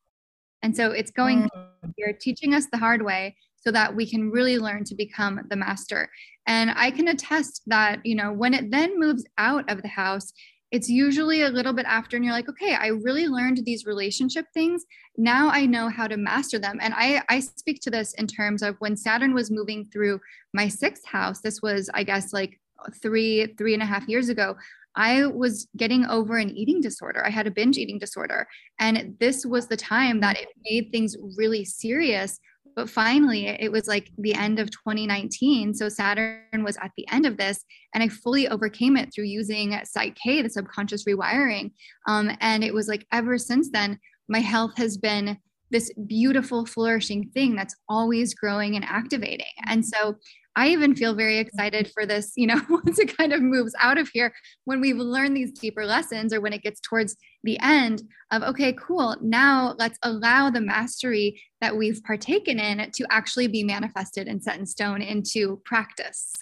[0.63, 1.93] And so it's going mm.
[1.97, 5.57] here, teaching us the hard way so that we can really learn to become the
[5.57, 6.09] master.
[6.47, 10.33] And I can attest that, you know, when it then moves out of the house,
[10.71, 14.45] it's usually a little bit after, and you're like, okay, I really learned these relationship
[14.53, 14.85] things.
[15.17, 16.79] Now I know how to master them.
[16.81, 20.21] And I, I speak to this in terms of when Saturn was moving through
[20.53, 22.61] my sixth house, this was, I guess, like
[23.03, 24.57] three, three and a half years ago.
[24.95, 27.25] I was getting over an eating disorder.
[27.25, 28.47] I had a binge eating disorder.
[28.79, 32.39] And this was the time that it made things really serious.
[32.79, 35.75] But finally, it was like the end of 2019.
[35.75, 39.77] So Saturn was at the end of this, and I fully overcame it through using
[39.85, 41.73] Psych-K, the subconscious rewiring.
[42.07, 45.39] Um, and it was like ever since then, my health has been
[45.73, 49.47] this beautiful, flourishing thing that's always growing and activating.
[49.67, 50.15] And so
[50.59, 53.97] I even feel very excited for this, you know, once it kind of moves out
[53.97, 58.03] of here, when we've learned these deeper lessons or when it gets towards the end
[58.33, 63.63] of, okay, cool, now let's allow the mastery that we've partaken in to actually be
[63.63, 66.33] manifested and set in stone into practice.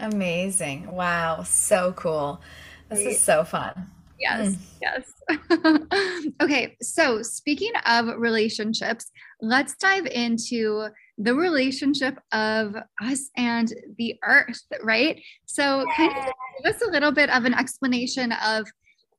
[0.00, 0.92] Amazing.
[0.92, 1.44] Wow.
[1.44, 2.42] So cool.
[2.90, 3.90] This is so fun.
[4.20, 4.58] Yes, mm.
[4.82, 6.34] yes.
[6.42, 9.10] okay, so speaking of relationships,
[9.40, 15.20] let's dive into the relationship of us and the earth, right?
[15.46, 18.66] So, kind of give us a little bit of an explanation of,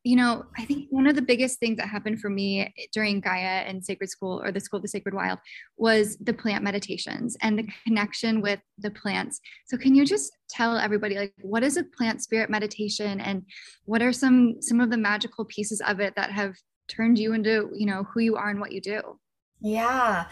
[0.03, 3.63] you know, I think one of the biggest things that happened for me during Gaia
[3.65, 5.39] and Sacred School or the School of the Sacred Wild
[5.77, 9.39] was the plant meditations and the connection with the plants.
[9.65, 13.43] So, can you just tell everybody like what is a plant spirit meditation and
[13.85, 16.55] what are some some of the magical pieces of it that have
[16.89, 19.01] turned you into, you know, who you are and what you do?
[19.61, 20.25] Yeah.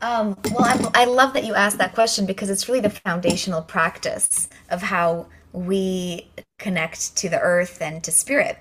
[0.00, 3.62] Um, well, I'm, I love that you asked that question because it's really the foundational
[3.62, 8.58] practice of how we connect to the earth and to spirit.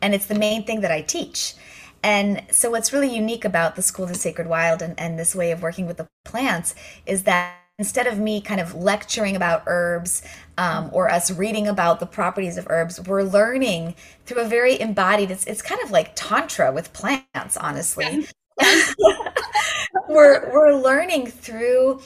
[0.00, 1.54] And it's the main thing that I teach.
[2.02, 5.34] And so, what's really unique about the School of the Sacred Wild and, and this
[5.34, 6.74] way of working with the plants
[7.06, 10.22] is that instead of me kind of lecturing about herbs
[10.56, 13.94] um, or us reading about the properties of herbs, we're learning
[14.26, 18.26] through a very embodied, it's, it's kind of like Tantra with plants, honestly.
[20.08, 22.00] we're we're learning through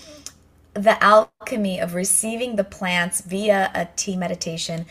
[0.75, 4.87] the alchemy of receiving the plants via a tea meditation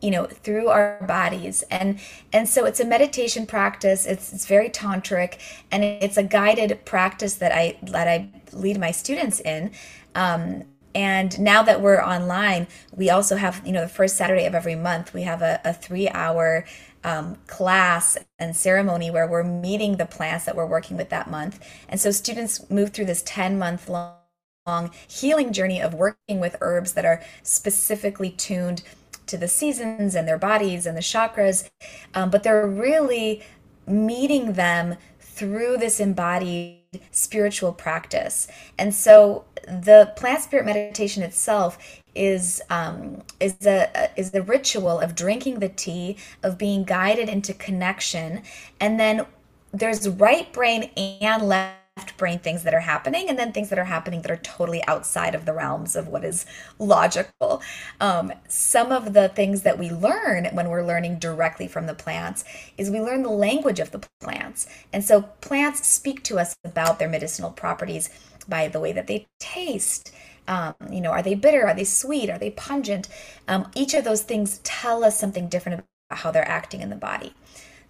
[0.00, 1.62] you know through our bodies.
[1.70, 1.98] And
[2.32, 4.06] and so it's a meditation practice.
[4.06, 5.38] It's it's very tantric
[5.70, 9.72] and it's a guided practice that i that i lead my students in.
[10.14, 10.64] Um,
[10.94, 12.66] and now that we're online
[12.96, 15.72] we also have you know the first saturday of every month we have a, a
[15.72, 16.64] three hour
[17.08, 21.58] um, class and ceremony where we're meeting the plants that we're working with that month.
[21.88, 26.92] And so students move through this 10 month long healing journey of working with herbs
[26.92, 28.82] that are specifically tuned
[29.26, 31.70] to the seasons and their bodies and the chakras,
[32.14, 33.42] um, but they're really
[33.86, 36.76] meeting them through this embodied
[37.10, 38.48] spiritual practice.
[38.78, 45.14] And so the plant spirit meditation itself is um, is a is the ritual of
[45.14, 48.42] drinking the tea, of being guided into connection,
[48.80, 49.26] and then
[49.72, 51.78] there's right brain and left
[52.16, 55.34] brain things that are happening and then things that are happening that are totally outside
[55.34, 56.46] of the realms of what is
[56.78, 57.60] logical.
[58.00, 62.44] Um, some of the things that we learn when we're learning directly from the plants
[62.76, 64.68] is we learn the language of the plants.
[64.92, 68.10] And so plants speak to us about their medicinal properties
[68.48, 70.12] by the way that they taste.
[70.48, 71.66] Um, you know, are they bitter?
[71.66, 72.30] Are they sweet?
[72.30, 73.08] Are they pungent?
[73.46, 76.96] Um, each of those things tell us something different about how they're acting in the
[76.96, 77.34] body.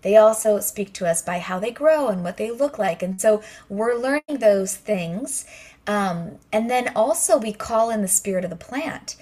[0.03, 3.03] They also speak to us by how they grow and what they look like.
[3.03, 5.47] And so we're learning those things.
[5.87, 9.17] Um, and then also we call in the spirit of the plant.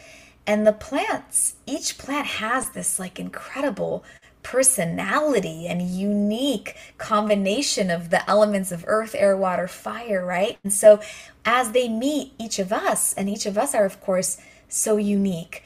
[0.47, 4.05] And the plants, each plant has this like incredible
[4.47, 10.57] personality and unique combination of the elements of earth, air, water, fire, right?
[10.63, 11.01] And so
[11.45, 14.39] as they meet each of us, and each of us are, of course,
[14.69, 15.65] so unique,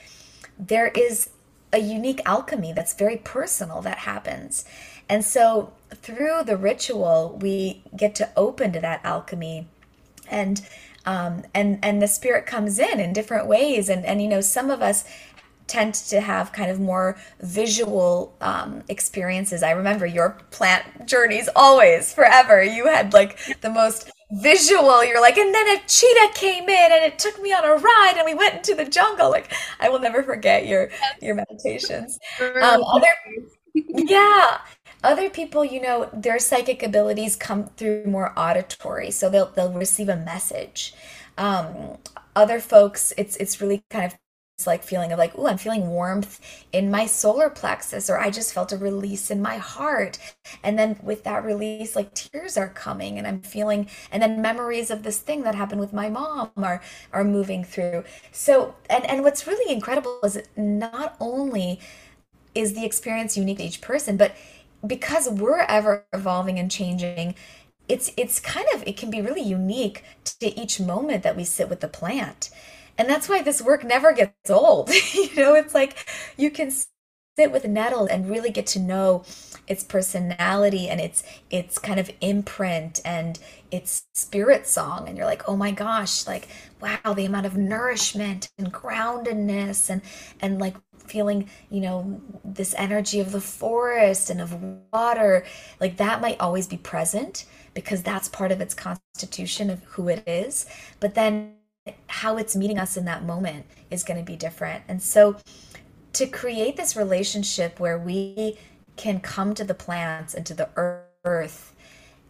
[0.59, 1.29] there is
[1.75, 4.65] a unique alchemy that's very personal that happens.
[5.11, 9.69] And so through the ritual, we get to open to that alchemy
[10.31, 10.67] and
[11.07, 14.71] um, and and the spirit comes in in different ways and and you know some
[14.71, 15.05] of us
[15.71, 19.63] tend to have kind of more visual um, experiences.
[19.63, 22.63] I remember your plant journeys always forever.
[22.63, 25.05] You had like the most visual.
[25.05, 28.15] You're like and then a cheetah came in and it took me on a ride
[28.17, 29.31] and we went into the jungle.
[29.31, 30.91] Like i will never forget your
[31.23, 32.19] your meditations.
[32.41, 33.07] Um, other
[33.75, 34.59] yeah.
[35.03, 40.11] Other people, you know, their psychic abilities come through more auditory, so they'll they'll receive
[40.11, 40.93] a message.
[41.39, 41.97] Um,
[42.37, 44.19] other folks, it's it's really kind of
[44.67, 46.41] like feeling of like, oh, I'm feeling warmth
[46.73, 50.19] in my solar plexus, or I just felt a release in my heart.
[50.63, 54.91] And then with that release, like tears are coming and I'm feeling, and then memories
[54.91, 56.81] of this thing that happened with my mom are
[57.13, 58.05] are moving through.
[58.33, 61.81] So and and what's really incredible is not only
[62.55, 64.35] is the experience unique to each person, but
[64.87, 67.35] because we're ever evolving and changing
[67.91, 71.69] it's it's kind of it can be really unique to each moment that we sit
[71.69, 72.49] with the plant
[72.99, 74.91] and that's why this work never gets old.
[75.15, 76.71] You know it's like you can
[77.39, 79.25] sit with nettle and really get to know
[79.67, 83.39] its personality and its its kind of imprint and
[83.71, 85.09] its spirit song.
[85.09, 86.49] And you're like oh my gosh like
[86.81, 90.03] wow the amount of nourishment and groundedness and
[90.41, 94.57] and like feeling you know this energy of the forest and of
[94.93, 95.45] water.
[95.81, 100.25] Like that might always be present because that's part of its constitution of who it
[100.27, 100.67] is.
[100.99, 101.55] But then
[102.07, 105.37] how it's meeting us in that moment is going to be different and so
[106.13, 108.59] to create this relationship where we
[108.97, 110.69] can come to the plants and to the
[111.25, 111.75] earth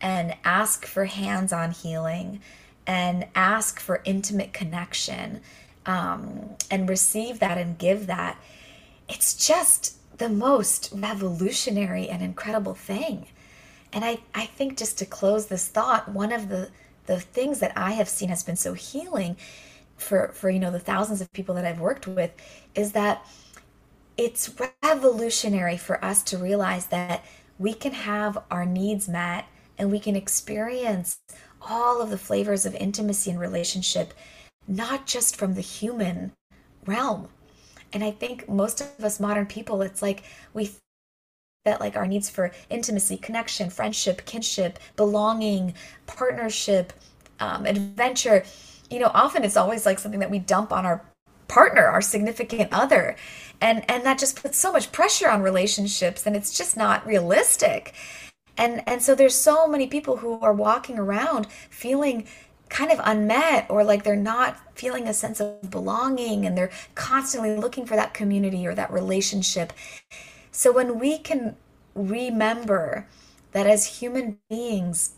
[0.01, 2.41] and ask for hands on healing
[2.87, 5.41] and ask for intimate connection
[5.87, 8.39] um, and receive that and give that.
[9.09, 13.27] It's just the most revolutionary and incredible thing.
[13.93, 16.71] And I, I think just to close this thought, one of the,
[17.11, 19.37] the things that I have seen has been so healing
[19.97, 22.31] for, for you know the thousands of people that I've worked with
[22.77, 23.27] is that
[24.17, 27.25] it's revolutionary for us to realize that
[27.59, 29.47] we can have our needs met
[29.77, 31.19] and we can experience
[31.61, 34.15] all of the flavors of intimacy and relationship,
[34.69, 36.31] not just from the human
[36.87, 37.29] realm.
[37.93, 40.23] And I think most of us modern people, it's like
[40.55, 40.71] we
[41.65, 45.75] that like our needs for intimacy, connection, friendship, kinship, belonging,
[46.07, 46.93] partnership,
[47.39, 48.45] um, adventure,
[48.89, 51.05] you know, often it's always like something that we dump on our
[51.49, 53.15] partner, our significant other.
[53.61, 57.95] And and that just puts so much pressure on relationships and it's just not realistic.
[58.57, 62.27] And and so there's so many people who are walking around feeling
[62.71, 67.57] kind of unmet or like they're not feeling a sense of belonging and they're constantly
[67.57, 69.73] looking for that community or that relationship
[70.51, 71.57] so when we can
[71.95, 73.07] remember
[73.53, 75.13] that as human beings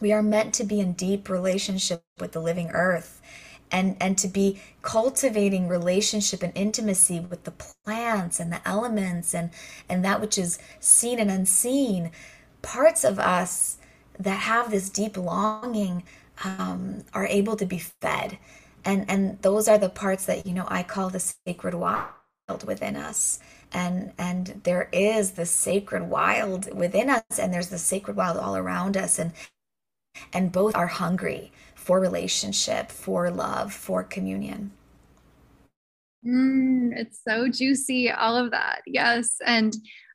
[0.00, 3.20] we are meant to be in deep relationship with the living earth
[3.70, 9.50] and and to be cultivating relationship and intimacy with the plants and the elements and
[9.88, 12.10] and that which is seen and unseen.
[12.60, 13.78] Parts of us
[14.18, 16.04] that have this deep longing
[16.44, 18.38] um, are able to be fed.
[18.84, 22.08] And and those are the parts that you know i call the sacred wild
[22.66, 23.38] within us
[23.72, 28.56] and and there is the sacred wild within us and there's the sacred wild all
[28.56, 29.32] around us and
[30.32, 34.70] and both are hungry for relationship, for love, for communion.
[36.24, 38.82] Mm, it's so juicy, all of that.
[38.86, 39.36] Yes.
[39.44, 39.74] And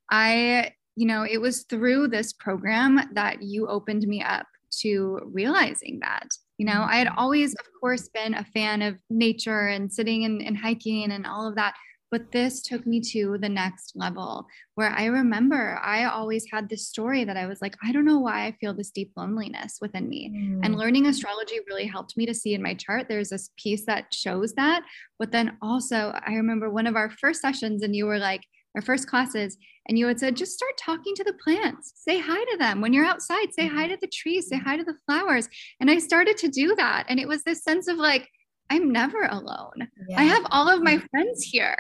[0.10, 4.48] I, you know, it was through this program that you opened me up
[4.82, 6.30] to realizing that.
[6.58, 7.20] You know, I had mm-hmm.
[7.20, 11.48] always, of course, been a fan of nature and sitting and, and hiking and all
[11.48, 11.76] of that.
[12.10, 16.88] But this took me to the next level where I remember I always had this
[16.88, 20.08] story that I was like, I don't know why I feel this deep loneliness within
[20.08, 20.32] me.
[20.34, 20.62] Mm.
[20.64, 24.14] And learning astrology really helped me to see in my chart, there's this piece that
[24.14, 24.84] shows that.
[25.20, 28.42] But then also, I remember one of our first sessions, and you were like,
[28.76, 32.44] our first classes, and you had said, just start talking to the plants, say hi
[32.52, 32.80] to them.
[32.80, 33.94] When you're outside, say hi mm-hmm.
[33.94, 35.50] to the trees, say hi to the flowers.
[35.80, 37.06] And I started to do that.
[37.10, 38.30] And it was this sense of like,
[38.70, 39.88] I'm never alone.
[40.10, 40.20] Yeah.
[40.20, 41.10] I have all of my mm.
[41.10, 41.78] friends here.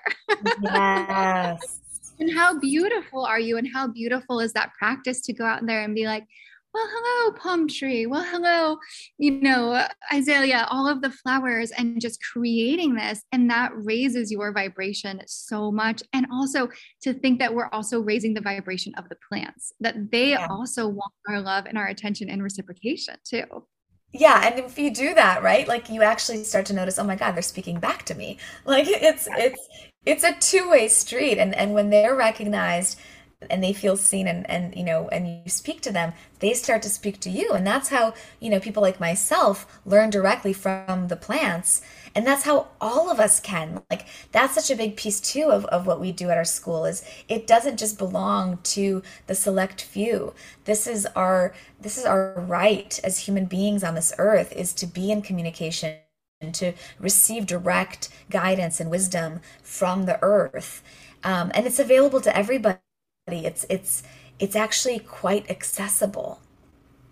[0.61, 1.81] Yes.
[2.19, 3.57] and how beautiful are you?
[3.57, 6.25] And how beautiful is that practice to go out there and be like,
[6.73, 8.05] well, hello, palm tree.
[8.05, 8.77] Well, hello,
[9.17, 13.23] you know, azalea, all of the flowers, and just creating this.
[13.31, 16.03] And that raises your vibration so much.
[16.13, 16.69] And also
[17.01, 20.47] to think that we're also raising the vibration of the plants, that they yeah.
[20.51, 23.45] also want our love and our attention and reciprocation too.
[24.13, 27.15] Yeah, and if you do that, right, like you actually start to notice, oh my
[27.15, 28.37] God, they're speaking back to me.
[28.65, 29.67] Like it's it's
[30.05, 31.37] it's a two-way street.
[31.37, 32.99] And and when they're recognized
[33.49, 36.81] and they feel seen and, and you know and you speak to them they start
[36.83, 37.51] to speak to you.
[37.53, 41.81] And that's how you know people like myself learn directly from the plants.
[42.15, 43.81] And that's how all of us can.
[43.89, 46.85] Like that's such a big piece too of, of what we do at our school
[46.85, 50.33] is it doesn't just belong to the select few.
[50.65, 54.87] This is our this is our right as human beings on this earth is to
[54.87, 55.97] be in communication
[56.39, 60.83] and to receive direct guidance and wisdom from the earth.
[61.23, 62.77] Um, and it's available to everybody
[63.27, 64.03] it's it's
[64.39, 66.39] it's actually quite accessible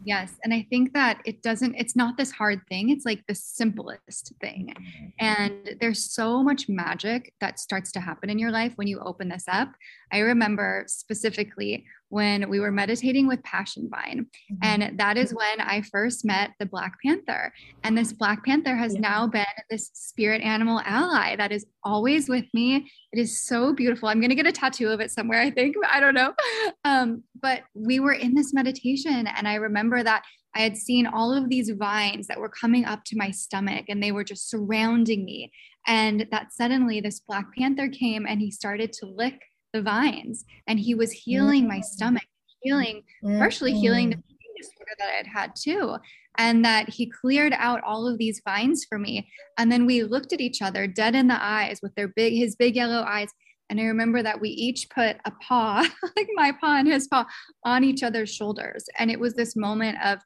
[0.05, 0.33] Yes.
[0.43, 2.89] And I think that it doesn't, it's not this hard thing.
[2.89, 4.73] It's like the simplest thing.
[4.77, 5.07] Mm-hmm.
[5.19, 9.29] And there's so much magic that starts to happen in your life when you open
[9.29, 9.69] this up.
[10.15, 14.27] I remember specifically when we were meditating with Passion Vine.
[14.49, 14.55] Mm-hmm.
[14.63, 17.51] And that is when I first met the Black Panther.
[17.83, 19.01] And this Black Panther has yeah.
[19.01, 22.89] now been this spirit animal ally that is always with me.
[23.11, 24.07] It is so beautiful.
[24.07, 25.75] I'm going to get a tattoo of it somewhere, I think.
[25.91, 26.33] I don't know.
[26.85, 30.23] Um, but we were in this meditation, and I remember that
[30.55, 34.01] I had seen all of these vines that were coming up to my stomach and
[34.01, 35.51] they were just surrounding me.
[35.87, 39.41] And that suddenly this Black Panther came and he started to lick
[39.75, 41.83] the vines and he was healing my mm.
[41.83, 42.23] stomach
[42.61, 43.03] healing
[43.37, 44.55] partially healing the mm-hmm.
[44.57, 45.97] disorder that i had had too
[46.37, 50.31] and that he cleared out all of these vines for me and then we looked
[50.31, 53.29] at each other dead in the eyes with their big his big yellow eyes
[53.69, 57.25] and i remember that we each put a paw like my paw and his paw
[57.65, 60.19] on each other's shoulders and it was this moment of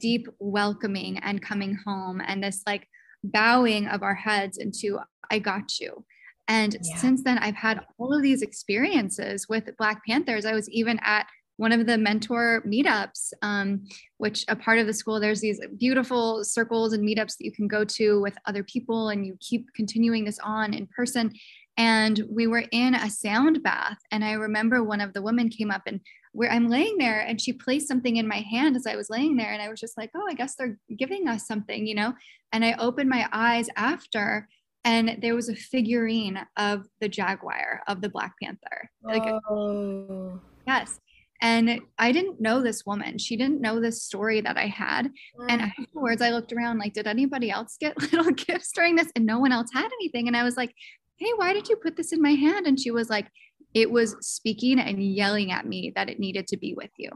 [0.00, 2.88] deep welcoming and coming home and this like
[3.22, 4.98] bowing of our heads into
[5.30, 6.04] i got you
[6.48, 6.96] and yeah.
[6.96, 10.44] since then, I've had all of these experiences with Black Panthers.
[10.44, 11.26] I was even at
[11.56, 13.86] one of the mentor meetups, um,
[14.18, 17.68] which a part of the school, there's these beautiful circles and meetups that you can
[17.68, 21.32] go to with other people, and you keep continuing this on in person.
[21.76, 25.70] And we were in a sound bath, and I remember one of the women came
[25.70, 26.00] up and
[26.32, 29.36] where I'm laying there, and she placed something in my hand as I was laying
[29.36, 32.14] there, and I was just like, "Oh, I guess they're giving us something," you know.
[32.52, 34.48] And I opened my eyes after,
[34.84, 38.90] and there was a figurine of the jaguar of the black panther.
[39.02, 40.40] Like oh.
[40.66, 41.00] yes.
[41.40, 43.18] And i didn't know this woman.
[43.18, 45.10] She didn't know this story that i had.
[45.38, 45.46] Mm.
[45.48, 49.10] and afterwards i looked around like did anybody else get little gifts during this?
[49.16, 50.28] And no one else had anything.
[50.28, 50.74] And i was like
[51.16, 52.66] hey why did you put this in my hand?
[52.66, 53.28] And she was like
[53.72, 57.10] it was speaking and yelling at me that it needed to be with you.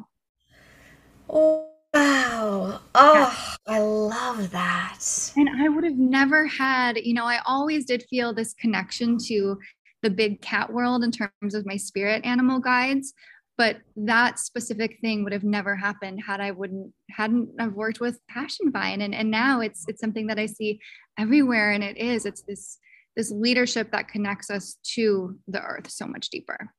[1.28, 2.80] Oh Wow.
[2.95, 4.99] Oh, I love that.
[5.36, 9.59] And I would have never had, you know, I always did feel this connection to
[10.03, 13.14] the big cat world in terms of my spirit animal guides,
[13.57, 18.20] but that specific thing would have never happened had I wouldn't hadn't have worked with
[18.28, 19.01] Passion Vine.
[19.01, 20.80] And and now it's it's something that I see
[21.18, 22.78] everywhere and it is it's this
[23.16, 26.72] this leadership that connects us to the earth so much deeper.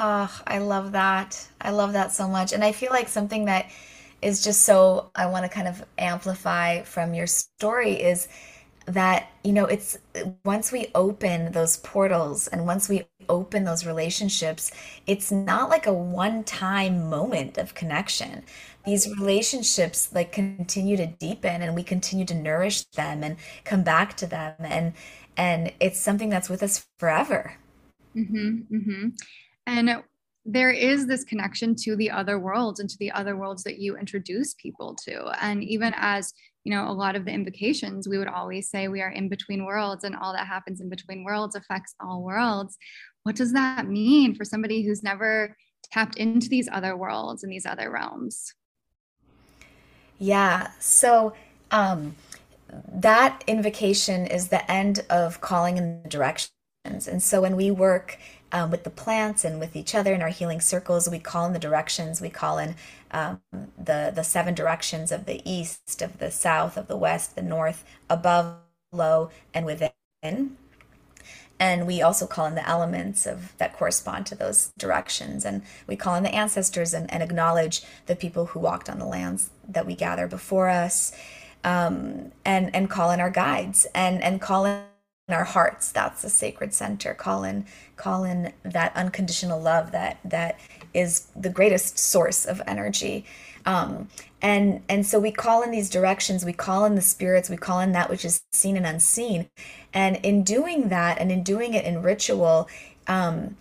[0.00, 1.48] Oh, I love that.
[1.60, 2.52] I love that so much.
[2.52, 3.68] And I feel like something that
[4.22, 8.28] is just so I want to kind of amplify from your story is
[8.86, 9.98] that, you know, it's
[10.44, 14.70] once we open those portals and once we open those relationships,
[15.08, 18.44] it's not like a one time moment of connection.
[18.86, 24.16] These relationships like continue to deepen and we continue to nourish them and come back
[24.18, 24.54] to them.
[24.60, 24.92] And,
[25.36, 27.56] and it's something that's with us forever.
[28.16, 29.08] Mm-hmm, mm-hmm.
[29.68, 30.02] And
[30.44, 33.98] there is this connection to the other worlds and to the other worlds that you
[33.98, 35.30] introduce people to.
[35.42, 36.32] And even as
[36.64, 39.64] you know, a lot of the invocations, we would always say we are in between
[39.64, 42.76] worlds, and all that happens in between worlds affects all worlds.
[43.22, 45.56] What does that mean for somebody who's never
[45.92, 48.52] tapped into these other worlds and these other realms?
[50.18, 50.72] Yeah.
[50.78, 51.34] So,
[51.70, 52.16] um,
[52.92, 56.50] that invocation is the end of calling in the direction
[56.84, 58.18] And so when we work
[58.52, 61.52] um, with the plants and with each other in our healing circles, we call in
[61.52, 62.76] the directions, we call in
[63.10, 67.42] um, the, the seven directions of the east, of the south, of the west, the
[67.42, 68.56] north, above,
[68.90, 70.56] below, and within.
[71.60, 75.44] And we also call in the elements of that correspond to those directions.
[75.44, 79.04] And we call in the ancestors and, and acknowledge the people who walked on the
[79.04, 81.12] lands that we gather before us
[81.64, 84.82] um, and and call in our guides and and call in
[85.34, 85.92] our hearts.
[85.92, 87.66] That's the sacred center call in
[87.96, 90.58] call in that unconditional love that that
[90.94, 93.24] is the greatest source of energy.
[93.66, 94.08] Um,
[94.40, 97.80] and and so we call in these directions we call in the spirits we call
[97.80, 99.50] in that which is seen and unseen.
[99.92, 102.68] And in doing that and in doing it in ritual
[103.06, 103.56] um,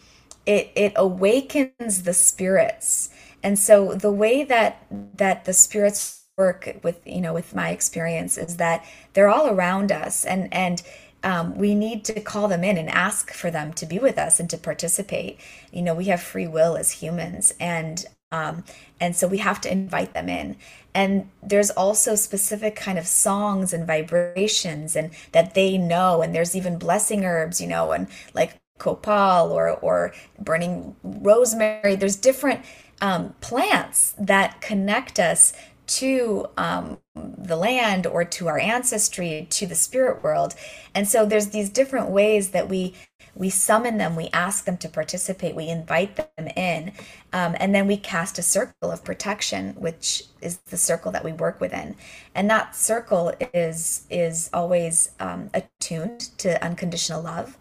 [0.45, 3.09] it it awakens the spirits.
[3.43, 8.37] And so the way that that the spirits work with you know with my experience
[8.37, 10.25] is that they're all around us.
[10.25, 10.81] And and
[11.27, 14.39] um, we need to call them in and ask for them to be with us
[14.39, 15.37] and to participate.
[15.73, 18.63] You know we have free will as humans and um,
[19.01, 20.55] and so we have to invite them in.
[20.93, 26.55] And there's also specific kind of songs and vibrations and that they know and there's
[26.55, 31.97] even blessing herbs you know and like copal or or burning rosemary.
[31.97, 32.61] There's different
[33.01, 35.51] um, plants that connect us
[35.87, 40.53] to um, the land or to our ancestry to the spirit world
[40.93, 42.93] and so there's these different ways that we
[43.37, 46.91] we summon them, we ask them to participate, we invite them in,
[47.33, 51.31] um, and then we cast a circle of protection, which is the circle that we
[51.33, 51.95] work within.
[52.33, 57.57] And that circle is is always um, attuned to unconditional love,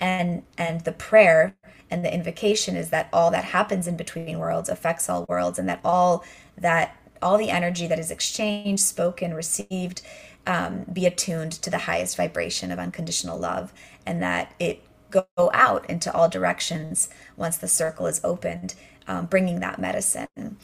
[0.00, 1.54] and and the prayer
[1.90, 5.68] and the invocation is that all that happens in between worlds affects all worlds, and
[5.68, 6.24] that all
[6.58, 10.02] that all the energy that is exchanged, spoken, received,
[10.46, 13.72] um, be attuned to the highest vibration of unconditional love,
[14.06, 18.74] and that it go out into all directions once the circle is opened,
[19.06, 20.56] um, bringing that medicine.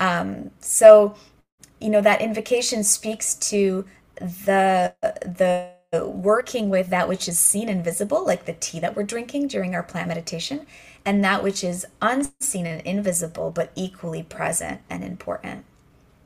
[0.00, 1.14] Um, so,
[1.80, 3.84] you know, that invocation speaks to
[4.18, 9.02] the the working with that which is seen and visible, like the tea that we're
[9.02, 10.66] drinking during our plant meditation,
[11.04, 15.64] and that which is unseen and invisible, but equally present and important.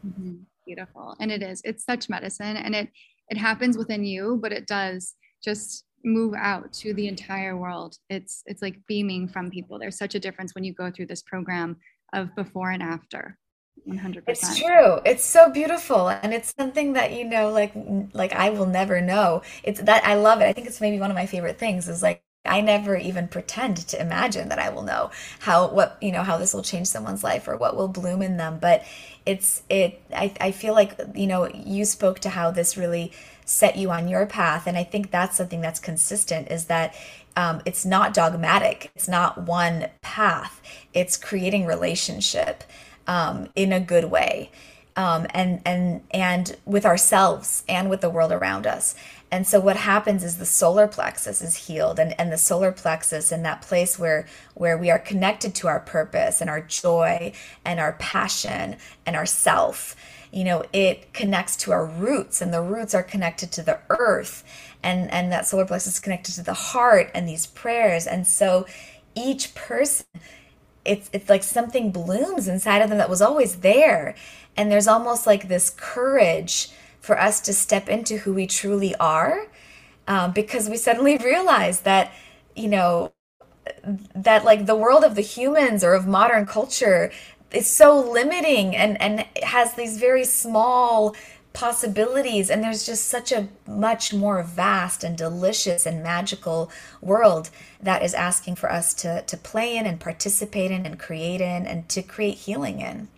[0.06, 0.34] Mm-hmm.
[0.64, 1.62] Beautiful, and it is.
[1.64, 2.88] It's such medicine, and it
[3.28, 7.96] it happens within you, but it does just move out to the entire world.
[8.08, 9.78] It's it's like beaming from people.
[9.78, 11.76] There's such a difference when you go through this program
[12.12, 13.36] of before and after.
[13.86, 15.00] 100% it's true.
[15.04, 17.72] It's so beautiful and it's something that you know like
[18.14, 19.42] like i will never know.
[19.62, 20.44] It's that i love it.
[20.44, 23.76] I think it's maybe one of my favorite things is like I never even pretend
[23.88, 27.24] to imagine that I will know how what you know how this will change someone's
[27.24, 28.58] life or what will bloom in them.
[28.60, 28.84] But
[29.24, 33.12] it's it I, I feel like you know you spoke to how this really
[33.46, 34.66] set you on your path.
[34.66, 36.94] And I think that's something that's consistent is that
[37.36, 40.60] um, it's not dogmatic, it's not one path,
[40.92, 42.64] it's creating relationship
[43.06, 44.50] um, in a good way.
[44.96, 48.94] Um, and and and with ourselves and with the world around us.
[49.30, 53.32] And so what happens is the solar plexus is healed and, and the solar plexus
[53.32, 57.32] in that place where where we are connected to our purpose and our joy
[57.64, 59.96] and our passion and our self
[60.32, 64.44] you know it connects to our roots and the roots are connected to the earth
[64.86, 68.06] and and that solar plexus is connected to the heart and these prayers.
[68.06, 68.66] And so
[69.14, 70.06] each person
[70.84, 74.14] it's it's like something blooms inside of them that was always there.
[74.56, 76.70] And there's almost like this courage
[77.06, 79.46] for us to step into who we truly are
[80.08, 82.12] um, because we suddenly realize that
[82.54, 83.12] you know
[84.14, 87.10] that like the world of the humans or of modern culture
[87.52, 91.14] is so limiting and and has these very small
[91.52, 97.50] possibilities and there's just such a much more vast and delicious and magical world
[97.80, 101.66] that is asking for us to to play in and participate in and create in
[101.66, 103.08] and to create healing in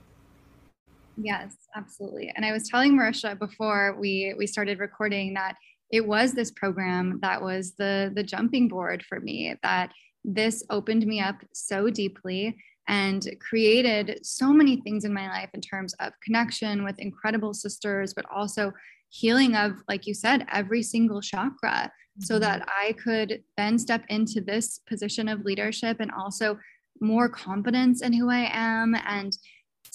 [1.21, 5.57] yes absolutely and i was telling Marysia before we we started recording that
[5.91, 9.93] it was this program that was the the jumping board for me that
[10.25, 12.57] this opened me up so deeply
[12.89, 18.14] and created so many things in my life in terms of connection with incredible sisters,
[18.14, 18.73] but also
[19.11, 21.51] healing of, like you said, every single chakra
[21.85, 22.23] mm-hmm.
[22.23, 26.59] so that I could then step into this position of leadership and also
[27.01, 29.37] more confidence in who I am and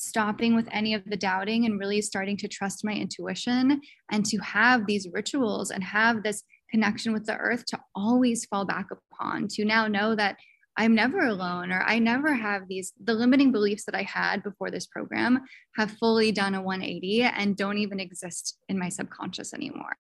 [0.04, 3.82] stopping with any of the doubting and really starting to trust my intuition
[4.12, 8.66] and to have these rituals and have this connection with the earth to always fall
[8.66, 10.38] back upon to now know that
[10.76, 14.72] I'm never alone, or I never have these, the limiting beliefs that I had before
[14.72, 15.42] this program
[15.78, 19.96] have fully done a 180 and don't even exist in my subconscious anymore.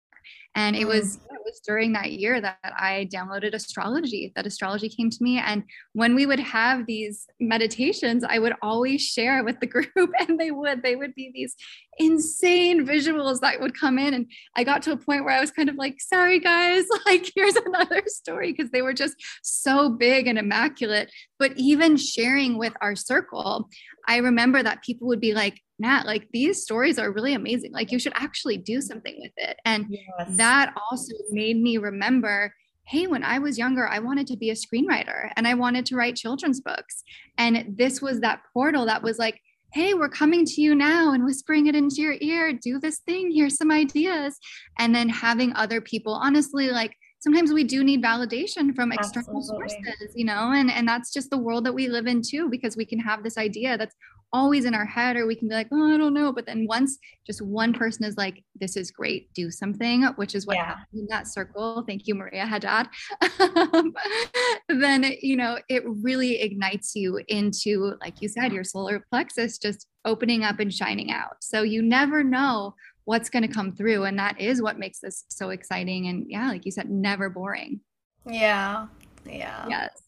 [0.56, 1.34] And it was mm.
[1.34, 5.40] it was during that year that I downloaded astrology, that astrology came to me.
[5.40, 10.40] And when we would have these meditations, I would always share with the group, and
[10.40, 11.56] they would, they would be these
[11.98, 14.14] insane visuals that would come in.
[14.14, 17.32] And I got to a point where I was kind of like, sorry, guys, like,
[17.36, 21.12] here's another story because they were just so big and immaculate.
[21.40, 23.70] But even sharing with our circle,
[24.08, 27.74] I remember that people would be like, Nat, like these stories are really amazing.
[27.74, 29.58] Like you should actually do something with it.
[29.66, 30.38] And yes.
[30.44, 32.54] That also made me remember
[32.86, 35.96] hey, when I was younger, I wanted to be a screenwriter and I wanted to
[35.96, 37.04] write children's books.
[37.38, 39.40] And this was that portal that was like,
[39.72, 42.52] hey, we're coming to you now and whispering it into your ear.
[42.52, 43.32] Do this thing.
[43.32, 44.38] Here's some ideas.
[44.78, 49.70] And then having other people, honestly, like sometimes we do need validation from external Absolutely.
[49.70, 52.76] sources you know and and that's just the world that we live in too because
[52.76, 53.96] we can have this idea that's
[54.34, 56.66] always in our head or we can be like oh i don't know but then
[56.68, 60.66] once just one person is like this is great do something which is what yeah.
[60.66, 61.84] happened in that circle.
[61.88, 62.88] Thank you maria haddad
[63.40, 63.94] um,
[64.68, 69.88] then you know it really ignites you into like you said your solar plexus just
[70.06, 71.38] opening up and shining out.
[71.42, 72.76] So you never know
[73.06, 76.50] what's going to come through and that is what makes this so exciting and yeah
[76.50, 77.80] like you said never boring.
[78.26, 78.88] Yeah
[79.26, 79.68] yeah.
[79.70, 80.04] Yes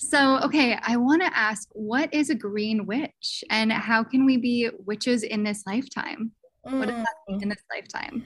[0.00, 4.38] so okay i want to ask what is a green witch and how can we
[4.38, 6.32] be witches in this lifetime
[6.66, 6.78] mm.
[6.78, 8.24] what does that mean in this lifetime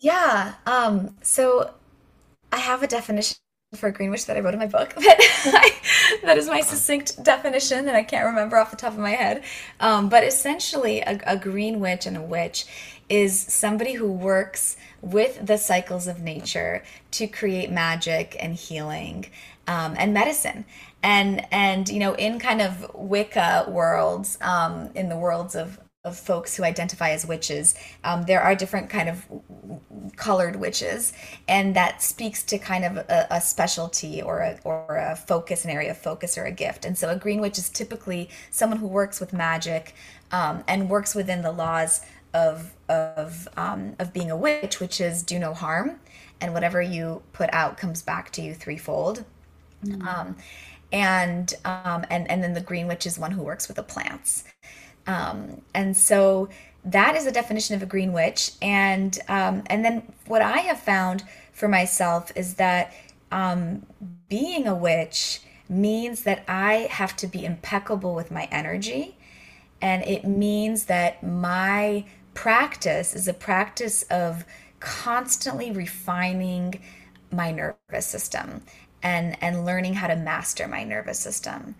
[0.00, 1.72] yeah um so
[2.50, 3.36] i have a definition
[3.76, 4.94] for green witch that I wrote in my book.
[5.44, 5.72] That,
[6.22, 9.44] that is my succinct definition that I can't remember off the top of my head.
[9.78, 12.64] Um, but essentially, a, a green witch and a witch
[13.10, 19.26] is somebody who works with the cycles of nature to create magic and healing
[19.66, 20.64] um, and medicine.
[21.02, 26.18] And and you know in kind of wicca worlds um, in the worlds of of
[26.18, 29.26] folks who identify as witches um, there are different kind of
[30.16, 31.12] colored witches.
[31.48, 35.70] And that speaks to kind of a, a, specialty or a, or a focus an
[35.70, 36.84] area of focus or a gift.
[36.84, 39.94] And so a green witch is typically someone who works with magic
[40.32, 42.00] um, and works within the laws
[42.32, 46.00] of of um, of being a witch, which is do no harm,
[46.40, 49.24] and whatever you put out comes back to you threefold.
[49.84, 50.08] Mm-hmm.
[50.08, 50.36] Um,
[50.92, 54.44] and um, and and then the green witch is one who works with the plants.
[55.06, 56.48] Um, and so
[56.84, 58.52] that is a definition of a green witch.
[58.62, 62.92] And um, and then what I have found for myself is that
[63.32, 63.86] um,
[64.28, 69.16] being a witch means that I have to be impeccable with my energy.
[69.80, 72.04] And it means that my
[72.34, 74.44] practice is a practice of
[74.80, 76.80] constantly refining
[77.30, 78.62] my nervous system
[79.04, 81.76] and and learning how to master my nervous system.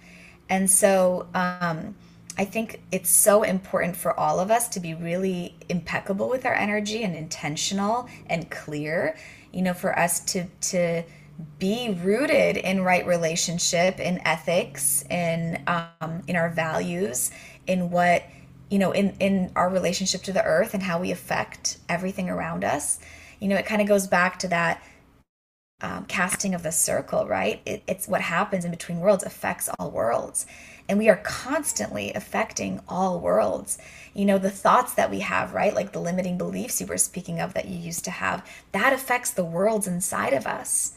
[0.49, 1.97] And so um,
[2.37, 6.53] i think it's so important for all of us to be really impeccable with our
[6.53, 9.16] energy and intentional and clear
[9.53, 11.05] you know for us to to
[11.59, 17.31] be rooted in right relationship in ethics in um, in our values
[17.66, 18.25] in what
[18.70, 22.64] you know in in our relationship to the earth and how we affect everything around
[22.64, 22.99] us.
[23.41, 24.83] You know it kind of goes back to that
[25.85, 27.61] um, casting of the circle right?
[27.66, 30.47] It, it's what happens in between worlds affects all worlds.
[30.89, 33.76] And we are constantly affecting all worlds.
[34.14, 35.74] You know the thoughts that we have right?
[35.74, 39.30] Like the limiting beliefs you were speaking of that you used to have that affects
[39.30, 40.95] the worlds inside of us.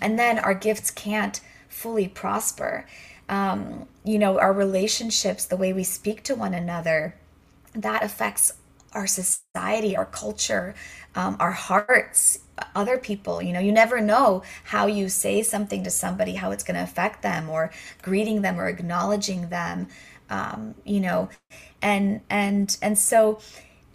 [0.00, 2.86] And then our gifts can't fully prosper.
[3.28, 7.16] Um, you know, our relationships, the way we speak to one another,
[7.74, 8.52] that affects
[8.92, 10.74] our society, our culture,
[11.14, 12.40] um, our hearts,
[12.74, 13.42] other people.
[13.42, 16.82] You know, you never know how you say something to somebody, how it's going to
[16.82, 17.70] affect them, or
[18.02, 19.88] greeting them, or acknowledging them.
[20.30, 21.28] Um, you know,
[21.82, 23.40] and and and so.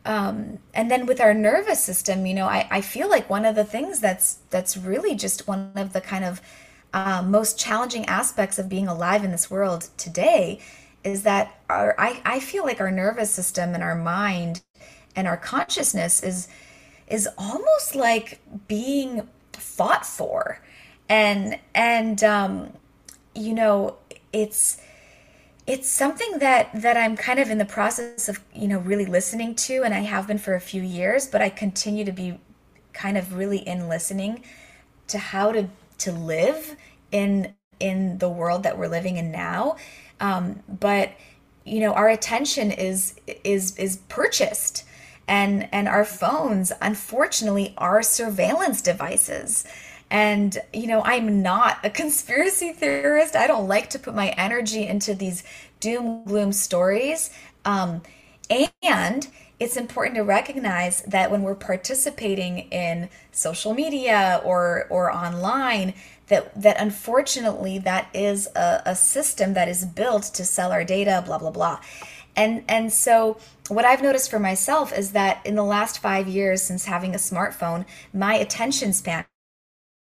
[0.05, 3.55] Um, and then with our nervous system, you know, I, I feel like one of
[3.55, 6.41] the things that's that's really just one of the kind of
[6.93, 10.59] uh, most challenging aspects of being alive in this world today
[11.03, 14.61] is that our I, I feel like our nervous system and our mind
[15.15, 16.47] and our consciousness is
[17.13, 20.59] is almost like being fought for.
[21.07, 22.73] And and um
[23.35, 23.97] you know
[24.33, 24.77] it's
[25.67, 29.53] it's something that that I'm kind of in the process of you know really listening
[29.67, 32.39] to and I have been for a few years but I continue to be
[32.93, 34.43] kind of really in listening
[35.07, 36.75] to how to to live
[37.11, 39.75] in in the world that we're living in now.
[40.19, 41.11] Um, but
[41.63, 44.83] you know our attention is is is purchased
[45.27, 49.65] and and our phones unfortunately are surveillance devices.
[50.11, 53.35] And you know i'm not a conspiracy theorist.
[53.35, 55.43] I don't like to put my energy into these
[55.79, 57.29] doom gloom stories.
[57.65, 58.01] Um,
[58.83, 59.27] and
[59.59, 65.93] it's important to recognize that when we're participating in social media or or online
[66.27, 71.23] that that unfortunately that is a, a system that is built to sell our data
[71.25, 71.79] blah blah blah
[72.35, 73.37] and and so
[73.69, 77.17] what i've noticed for myself is that in the last five years since having a
[77.17, 79.25] smartphone my attention span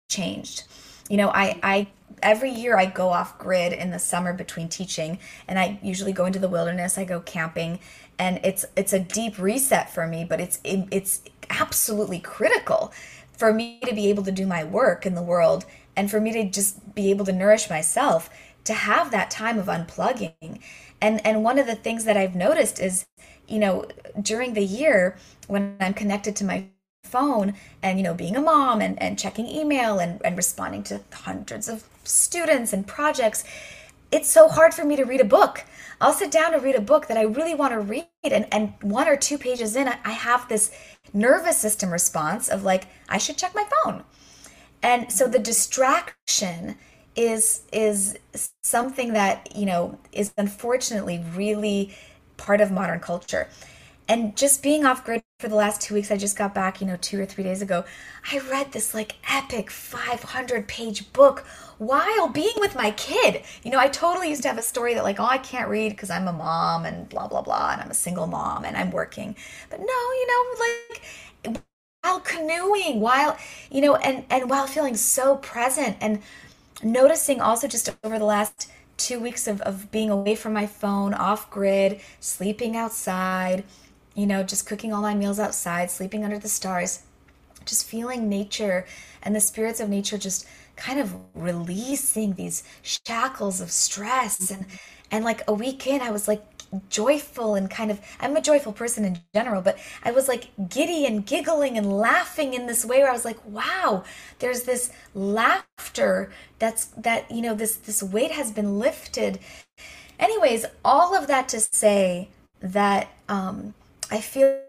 [0.09, 0.63] changed.
[1.09, 1.87] You know i i
[2.21, 6.25] every year i go off grid in the summer between teaching and i usually go
[6.25, 7.79] into the wilderness i go camping
[8.17, 12.91] and it's it's a deep reset for me but it's it, it's absolutely critical
[13.31, 15.65] for me to be able to do my work in the world
[15.95, 18.29] and for me to just be able to nourish myself
[18.65, 20.59] to have that time of unplugging
[21.01, 23.05] and and one of the things that i've noticed is
[23.47, 23.85] you know
[24.21, 26.65] during the year when i'm connected to my
[27.03, 30.99] phone and you know being a mom and, and checking email and, and responding to
[31.13, 33.43] hundreds of students and projects
[34.11, 35.65] it's so hard for me to read a book
[36.01, 38.73] I'll sit down to read a book that I really want to read, and, and
[38.81, 40.71] one or two pages in, I have this
[41.13, 44.03] nervous system response of like, I should check my phone.
[44.81, 46.77] And so the distraction
[47.15, 48.17] is is
[48.63, 51.95] something that, you know, is unfortunately really
[52.37, 53.47] part of modern culture.
[54.07, 56.87] And just being off grid for the last two weeks i just got back you
[56.87, 57.85] know two or three days ago
[58.29, 61.45] i read this like epic 500 page book
[61.77, 63.43] while being with my kid.
[63.63, 65.91] You know i totally used to have a story that like oh i can't read
[65.91, 68.91] because i'm a mom and blah blah blah and i'm a single mom and i'm
[68.91, 69.33] working.
[69.69, 71.63] But no you know like
[72.03, 73.37] while canoeing while
[73.71, 76.21] you know and and while feeling so present and
[76.83, 81.13] noticing also just over the last two weeks of, of being away from my phone
[81.13, 83.63] off grid sleeping outside
[84.19, 87.03] you know, just cooking all my meals outside, sleeping under the stars,
[87.65, 88.85] just feeling nature
[89.23, 94.51] and the spirits of nature just kind of releasing these shackles of stress.
[94.51, 94.65] And
[95.11, 96.43] and like a week in I was like
[96.89, 101.05] joyful and kind of I'm a joyful person in general, but I was like giddy
[101.05, 104.03] and giggling and laughing in this way where I was like, wow,
[104.39, 109.39] there's this laughter that's that, you know, this this weight has been lifted.
[110.19, 112.29] Anyways, all of that to say
[112.61, 113.73] that um
[114.11, 114.61] I feel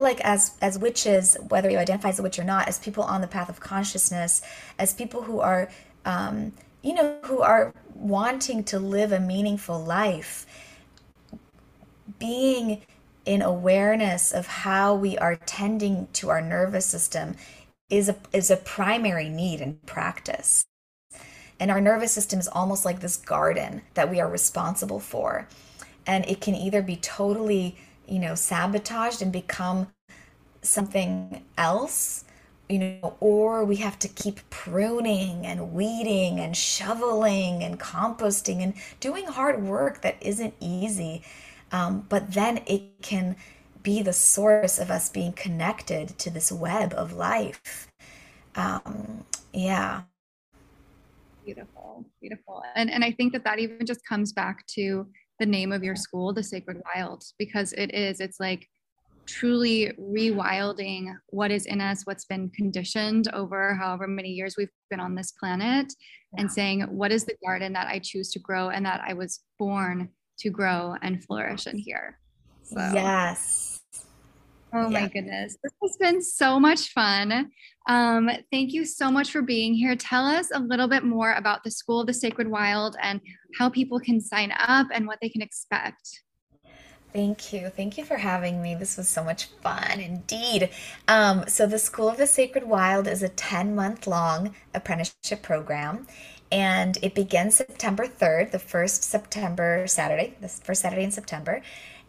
[0.00, 3.20] like as as witches, whether you identify as a witch or not, as people on
[3.20, 4.42] the path of consciousness,
[4.78, 5.68] as people who are,
[6.04, 6.52] um,
[6.82, 10.46] you know, who are wanting to live a meaningful life,
[12.18, 12.82] being
[13.24, 17.36] in awareness of how we are tending to our nervous system
[17.90, 20.64] is a is a primary need in practice.
[21.60, 25.48] And our nervous system is almost like this garden that we are responsible for.
[26.06, 29.88] And it can either be totally you know, sabotaged and become
[30.62, 32.24] something else,
[32.68, 38.74] you know, or we have to keep pruning and weeding and shoveling and composting and
[39.00, 41.22] doing hard work that isn't easy.
[41.74, 43.34] Um, but then it can
[43.82, 47.88] be the source of us being connected to this web of life.
[48.54, 50.02] Um, yeah.
[51.44, 52.62] Beautiful, beautiful.
[52.76, 55.08] And, and I think that that even just comes back to
[55.40, 58.68] the name of your school, the Sacred Wild, because it is, it's like
[59.26, 65.00] truly rewilding what is in us, what's been conditioned over however many years we've been
[65.00, 65.92] on this planet,
[66.34, 66.40] yeah.
[66.40, 69.40] and saying, what is the garden that I choose to grow and that I was
[69.58, 72.18] born to grow and flourish in here?
[72.62, 72.78] So.
[72.92, 73.82] Yes.
[74.72, 75.00] Oh yeah.
[75.00, 75.56] my goodness.
[75.62, 77.50] This has been so much fun.
[77.86, 79.94] Um, thank you so much for being here.
[79.94, 83.20] Tell us a little bit more about the School of the Sacred Wild and
[83.58, 86.22] how people can sign up and what they can expect.
[87.12, 87.68] Thank you.
[87.68, 88.74] Thank you for having me.
[88.74, 90.70] This was so much fun indeed.
[91.06, 96.08] Um, so, the School of the Sacred Wild is a 10 month long apprenticeship program,
[96.54, 101.60] and it begins September 3rd, the first September Saturday, the first Saturday in September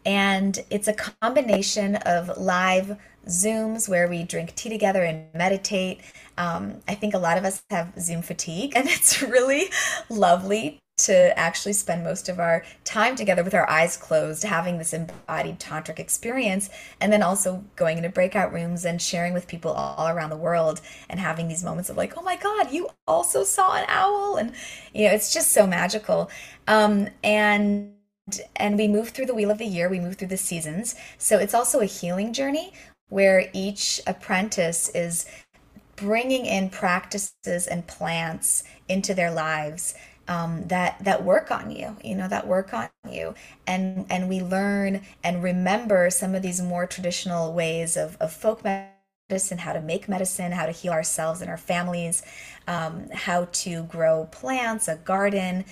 [0.06, 6.02] and it's a combination of live Zooms where we drink tea together and meditate.
[6.38, 9.66] Um, I think a lot of us have Zoom fatigue, and it's really
[10.10, 14.94] lovely to actually spend most of our time together with our eyes closed, having this
[14.94, 16.70] embodied tantric experience,
[17.02, 20.80] and then also going into breakout rooms and sharing with people all around the world
[21.10, 24.38] and having these moments of like, oh my God, you also saw an owl.
[24.38, 24.54] And,
[24.94, 26.30] you know, it's just so magical.
[26.68, 27.92] Um, and
[28.56, 30.96] and we move through the wheel of the year, we move through the seasons.
[31.20, 32.74] So it's also a healing journey
[33.10, 35.28] where each apprentice is
[35.96, 39.94] bringing in practices and plants into their lives
[40.28, 43.36] um, that that work on you you know that work on you
[43.68, 48.64] and and we learn and remember some of these more traditional ways of, of folk
[48.64, 52.24] medicine how to make medicine how to heal ourselves and our families
[52.68, 55.64] um, how to grow plants a garden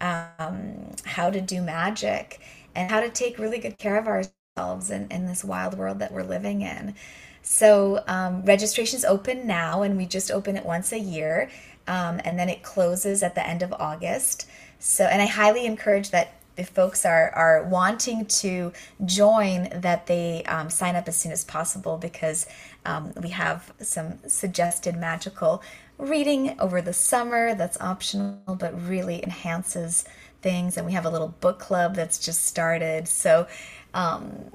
[0.00, 2.40] um, how to do magic
[2.74, 6.12] and how to take really good care of ourselves in, in this wild world that
[6.12, 6.94] we're living in.
[7.42, 11.50] So um, registration's open now, and we just open it once a year,
[11.90, 14.48] um, and then it closes at the end of August.
[14.78, 18.72] So, and I highly encourage that if folks are are wanting to
[19.04, 22.46] join, that they um, sign up as soon as possible because
[22.86, 25.62] um, we have some suggested magical
[25.98, 30.04] reading over the summer that's optional but really enhances
[30.42, 33.08] things, and we have a little book club that's just started.
[33.08, 33.48] So.
[33.92, 34.50] Um,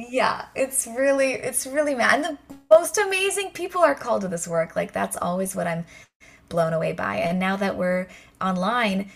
[0.00, 2.24] yeah, it's really, it's really, mad.
[2.24, 4.76] and the most amazing people are called to this work.
[4.76, 5.84] Like, that's always what I'm
[6.48, 7.16] blown away by.
[7.16, 8.08] And now that we're
[8.40, 9.10] online,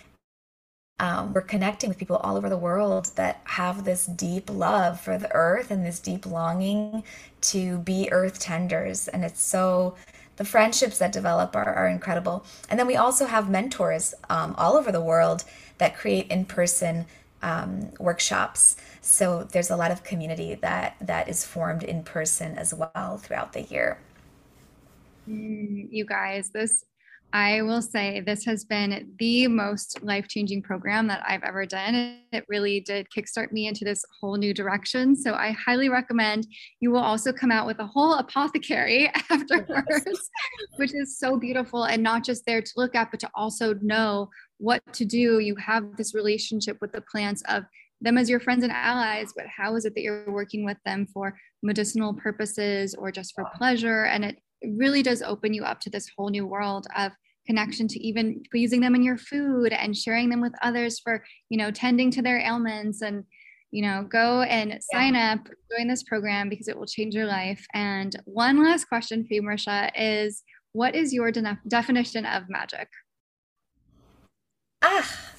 [0.98, 5.18] um, we're connecting with people all over the world that have this deep love for
[5.18, 7.02] the earth and this deep longing
[7.40, 9.08] to be earth tenders.
[9.08, 9.96] And it's so,
[10.36, 12.44] the friendships that develop are, are incredible.
[12.70, 15.44] And then we also have mentors um, all over the world
[15.78, 17.06] that create in person
[17.42, 18.76] um, workshops.
[19.00, 23.52] So there's a lot of community that that is formed in person as well throughout
[23.52, 23.98] the year.
[25.28, 26.84] Mm, you guys, this
[27.34, 32.18] I will say this has been the most life changing program that I've ever done.
[32.30, 35.16] It really did kickstart me into this whole new direction.
[35.16, 36.46] So I highly recommend
[36.80, 40.28] you will also come out with a whole apothecary afterwards, yes.
[40.76, 44.28] which is so beautiful and not just there to look at, but to also know
[44.58, 45.38] what to do.
[45.38, 47.64] You have this relationship with the plants of
[48.02, 51.06] them as your friends and allies, but how is it that you're working with them
[51.06, 54.04] for medicinal purposes or just for pleasure?
[54.04, 54.38] And it
[54.76, 57.12] really does open you up to this whole new world of
[57.46, 61.58] connection to even using them in your food and sharing them with others for you
[61.58, 63.24] know tending to their ailments and
[63.70, 65.34] you know go and sign yeah.
[65.34, 67.64] up join this program because it will change your life.
[67.74, 70.42] And one last question for you Marysia is
[70.72, 72.88] what is your de- definition of magic?
[74.82, 75.32] Ah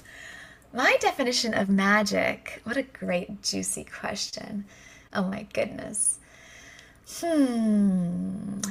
[0.74, 4.66] my definition of magic what a great juicy question.
[5.14, 6.20] Oh my goodness.
[7.20, 8.62] Hmm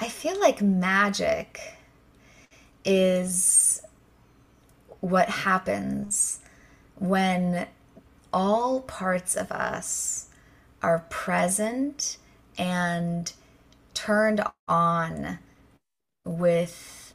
[0.00, 1.74] i feel like magic
[2.84, 3.82] is
[5.00, 6.40] what happens
[6.96, 7.66] when
[8.32, 10.26] all parts of us
[10.82, 12.18] are present
[12.58, 13.32] and
[13.94, 15.38] turned on
[16.24, 17.14] with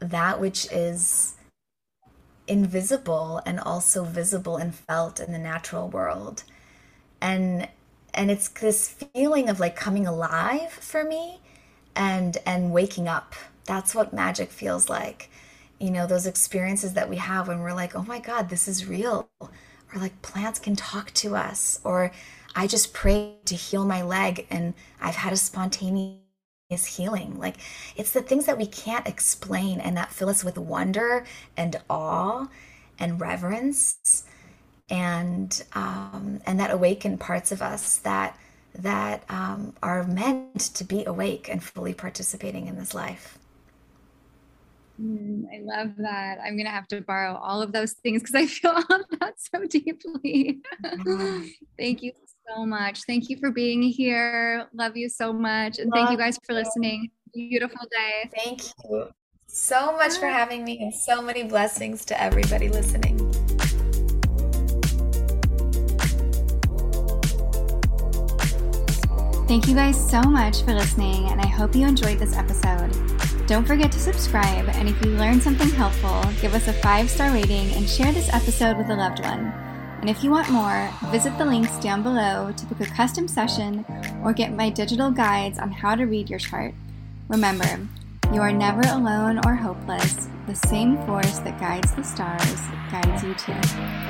[0.00, 1.34] that which is
[2.50, 6.42] invisible and also visible and felt in the natural world.
[7.20, 7.68] And
[8.14, 11.40] and it's this feeling of like coming alive for me
[11.94, 13.34] and and waking up
[13.70, 15.30] that's what magic feels like.
[15.78, 18.86] You know, those experiences that we have when we're like, oh my God, this is
[18.86, 19.28] real.
[19.40, 21.78] Or like plants can talk to us.
[21.84, 22.10] Or
[22.56, 26.18] I just prayed to heal my leg and I've had a spontaneous
[26.68, 27.38] healing.
[27.38, 27.58] Like
[27.94, 31.24] it's the things that we can't explain and that fill us with wonder
[31.56, 32.48] and awe
[32.98, 34.24] and reverence
[34.90, 38.36] and um, and that awaken parts of us that
[38.74, 43.38] that um, are meant to be awake and fully participating in this life.
[45.00, 46.38] Mm, I love that.
[46.44, 49.34] I'm going to have to borrow all of those things because I feel all that
[49.38, 50.60] so deeply.
[50.84, 51.46] Mm-hmm.
[51.78, 52.12] thank you
[52.48, 53.00] so much.
[53.06, 54.68] Thank you for being here.
[54.74, 55.78] Love you so much.
[55.78, 57.10] And love thank you guys for listening.
[57.32, 58.30] Beautiful day.
[58.36, 59.08] Thank you
[59.46, 63.29] so much for having me and so many blessings to everybody listening.
[69.50, 72.92] Thank you guys so much for listening, and I hope you enjoyed this episode.
[73.48, 77.32] Don't forget to subscribe, and if you learned something helpful, give us a five star
[77.32, 79.52] rating and share this episode with a loved one.
[80.00, 83.84] And if you want more, visit the links down below to book a custom session
[84.22, 86.72] or get my digital guides on how to read your chart.
[87.26, 87.88] Remember,
[88.32, 90.28] you are never alone or hopeless.
[90.46, 92.60] The same force that guides the stars
[92.92, 94.09] guides you too.